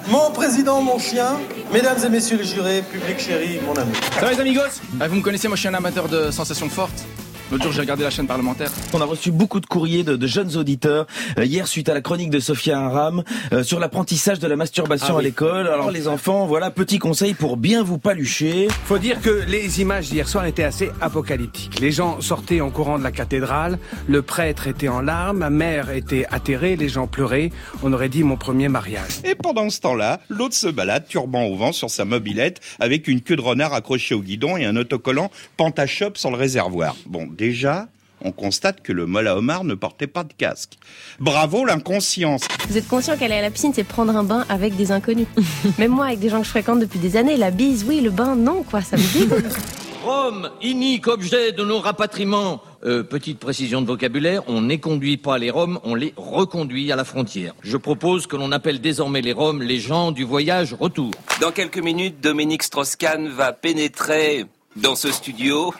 mon 0.07 0.31
président, 0.31 0.81
mon 0.81 0.99
chien, 0.99 1.39
mesdames 1.71 1.97
et 2.05 2.09
messieurs 2.09 2.37
les 2.37 2.43
jurés, 2.45 2.83
public 2.91 3.19
chéri, 3.19 3.59
mon 3.65 3.75
ami. 3.75 3.91
Ça 4.13 4.21
va 4.21 4.31
les 4.33 4.39
amigos? 4.39 4.61
Ah, 4.99 5.07
Vous 5.07 5.15
me 5.15 5.21
connaissez, 5.21 5.47
moi 5.47 5.55
je 5.55 5.61
suis 5.61 5.69
un 5.69 5.73
amateur 5.73 6.07
de 6.07 6.31
sensations 6.31 6.69
fortes. 6.69 7.05
L'autre 7.51 7.63
jour 7.65 7.73
j'ai 7.73 7.81
regardé 7.81 8.03
la 8.03 8.09
chaîne 8.09 8.25
parlementaire. 8.25 8.71
On 8.93 9.01
a 9.01 9.05
reçu 9.05 9.31
beaucoup 9.31 9.59
de 9.59 9.65
courriers 9.65 10.03
de, 10.03 10.15
de 10.15 10.27
jeunes 10.27 10.55
auditeurs 10.57 11.05
euh, 11.37 11.45
hier 11.45 11.67
suite 11.67 11.87
à 11.89 11.93
la 11.93 12.01
chronique 12.01 12.29
de 12.31 12.39
Sophia 12.39 12.79
Aram 12.79 13.23
euh, 13.51 13.63
sur 13.63 13.79
l'apprentissage 13.79 14.39
de 14.39 14.47
la 14.47 14.55
masturbation 14.55 15.07
Ah 15.09 15.13
à 15.13 15.17
oui. 15.17 15.25
l'école. 15.25 15.67
Alors 15.67 15.91
les 15.91 16.07
enfants, 16.07 16.47
voilà 16.47 16.71
petit 16.71 16.97
conseil 16.99 17.33
pour 17.35 17.57
bien 17.57 17.83
vous 17.83 17.99
palucher. 17.99 18.67
Faut 18.85 18.97
dire 18.97 19.21
que 19.21 19.43
les 19.47 19.81
images 19.81 20.09
d'hier 20.09 20.27
soir 20.27 20.45
étaient 20.45 20.63
assez 20.63 20.89
apocalyptiques. 20.99 21.79
Les 21.79 21.91
gens 21.91 22.21
sortaient 22.21 22.61
en 22.61 22.71
courant 22.71 22.97
de 22.97 23.03
la 23.03 23.11
cathédrale, 23.11 23.77
le 24.07 24.21
prêtre 24.23 24.67
était 24.67 24.87
en 24.87 25.01
larmes, 25.01 25.37
ma 25.39 25.49
mère 25.51 25.91
était 25.91 26.25
atterrée, 26.31 26.75
les 26.75 26.89
gens 26.89 27.05
pleuraient. 27.07 27.51
On 27.83 27.93
aurait 27.93 28.09
dit 28.09 28.23
mon 28.23 28.37
premier 28.37 28.67
mariage. 28.69 29.19
Et 29.23 29.35
pendant 29.35 29.69
ce 29.69 29.79
temps-là, 29.81 30.21
l'autre 30.29 30.55
se 30.55 30.67
balade, 30.67 31.05
turban 31.07 31.43
au 31.43 31.55
vent, 31.55 31.71
sur 31.71 31.89
sa 31.89 32.05
mobilette, 32.05 32.61
avec 32.79 33.07
une 33.07 33.21
queue 33.21 33.35
de 33.35 33.41
renard 33.41 33.73
accrochée 33.73 34.15
au 34.15 34.21
guidon 34.21 34.57
et 34.57 34.65
un 34.65 34.75
autocollant 34.75 35.29
Pantashop 35.57 36.11
sur 36.15 36.31
le 36.31 36.37
réservoir. 36.37 36.95
Bon, 37.05 37.27
déjà, 37.33 37.87
on 38.23 38.31
constate 38.31 38.81
que 38.81 38.93
le 38.93 39.05
mola 39.05 39.35
homard 39.37 39.63
ne 39.63 39.73
portait 39.75 40.07
pas 40.07 40.23
de 40.23 40.33
casque. 40.33 40.77
Bravo 41.19 41.65
l'inconscience 41.65 42.43
Vous 42.67 42.77
êtes 42.77 42.87
conscient 42.87 43.17
qu'aller 43.17 43.35
à 43.35 43.41
la 43.41 43.51
piscine, 43.51 43.73
c'est 43.73 43.83
prendre 43.83 44.15
un 44.15 44.23
bain 44.23 44.45
avec 44.49 44.75
des 44.75 44.91
inconnus. 44.91 45.27
Même 45.77 45.91
moi, 45.91 46.07
avec 46.07 46.19
des 46.19 46.29
gens 46.29 46.39
que 46.39 46.45
je 46.45 46.49
fréquente 46.49 46.79
depuis 46.79 46.99
des 46.99 47.17
années, 47.17 47.37
la 47.37 47.51
bise, 47.51 47.85
oui, 47.87 48.01
le 48.01 48.11
bain, 48.11 48.35
non, 48.35 48.63
quoi, 48.63 48.81
ça 48.81 48.97
me 48.97 49.13
dégoûte. 49.13 49.53
Rome, 50.03 50.49
inique 50.61 51.07
objet 51.07 51.53
de 51.53 51.63
nos 51.63 51.79
rapatriements. 51.79 52.61
Euh, 52.83 53.03
petite 53.03 53.39
précision 53.39 53.81
de 53.81 53.87
vocabulaire, 53.87 54.43
on 54.47 54.63
n'éconduit 54.63 55.15
pas 55.15 55.37
les 55.37 55.49
Roms, 55.49 55.79
on 55.85 55.95
les 55.95 56.13
reconduit 56.17 56.91
à 56.91 56.97
la 56.97 57.05
frontière. 57.05 57.53
Je 57.63 57.77
propose 57.77 58.27
que 58.27 58.35
l'on 58.35 58.51
appelle 58.51 58.81
désormais 58.81 59.21
les 59.21 59.31
Roms 59.31 59.61
les 59.61 59.79
gens 59.79 60.11
du 60.11 60.25
voyage 60.25 60.73
retour. 60.73 61.11
Dans 61.39 61.51
quelques 61.51 61.77
minutes, 61.77 62.19
Dominique 62.21 62.63
Strauss-Kahn 62.63 63.29
va 63.29 63.53
pénétrer 63.53 64.45
dans 64.75 64.95
ce 64.95 65.09
studio. 65.09 65.73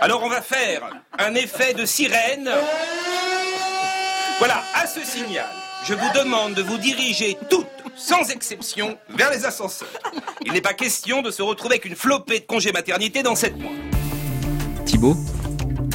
Alors 0.00 0.22
on 0.22 0.28
va 0.28 0.42
faire 0.42 0.82
un 1.18 1.34
effet 1.34 1.74
de 1.74 1.86
sirène. 1.86 2.50
Voilà, 4.38 4.62
à 4.74 4.86
ce 4.86 5.00
signal, 5.04 5.46
je 5.86 5.94
vous 5.94 6.08
demande 6.14 6.54
de 6.54 6.62
vous 6.62 6.76
diriger 6.78 7.38
toutes, 7.48 7.66
sans 7.94 8.28
exception, 8.30 8.98
vers 9.10 9.30
les 9.30 9.44
ascenseurs. 9.46 9.88
Il 10.44 10.52
n'est 10.52 10.60
pas 10.60 10.74
question 10.74 11.22
de 11.22 11.30
se 11.30 11.42
retrouver 11.42 11.74
avec 11.74 11.84
une 11.84 11.94
flopée 11.94 12.40
de 12.40 12.44
congés 12.44 12.72
maternité 12.72 13.22
dans 13.22 13.36
sept 13.36 13.56
mois. 13.56 13.72
Thibaut 14.84 15.14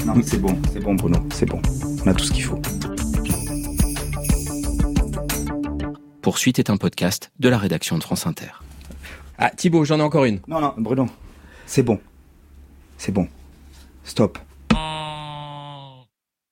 Non, 0.05 0.15
mais 0.15 0.23
c'est 0.23 0.37
bon, 0.39 0.57
c'est 0.71 0.79
bon 0.79 0.95
Bruno, 0.95 1.19
c'est 1.33 1.45
bon. 1.45 1.61
On 2.05 2.09
a 2.09 2.13
tout 2.13 2.23
ce 2.23 2.31
qu'il 2.31 2.43
faut. 2.43 2.61
Poursuite 6.21 6.59
est 6.59 6.69
un 6.69 6.77
podcast 6.77 7.31
de 7.39 7.49
la 7.49 7.57
rédaction 7.57 7.97
de 7.97 8.03
France 8.03 8.25
Inter. 8.25 8.51
Ah, 9.37 9.49
Thibaut, 9.51 9.83
j'en 9.83 9.99
ai 9.99 10.03
encore 10.03 10.25
une. 10.25 10.39
Non, 10.47 10.61
non, 10.61 10.73
Bruno, 10.77 11.07
c'est 11.65 11.83
bon. 11.83 11.99
C'est 12.97 13.11
bon. 13.11 13.27
Stop. 14.09 14.48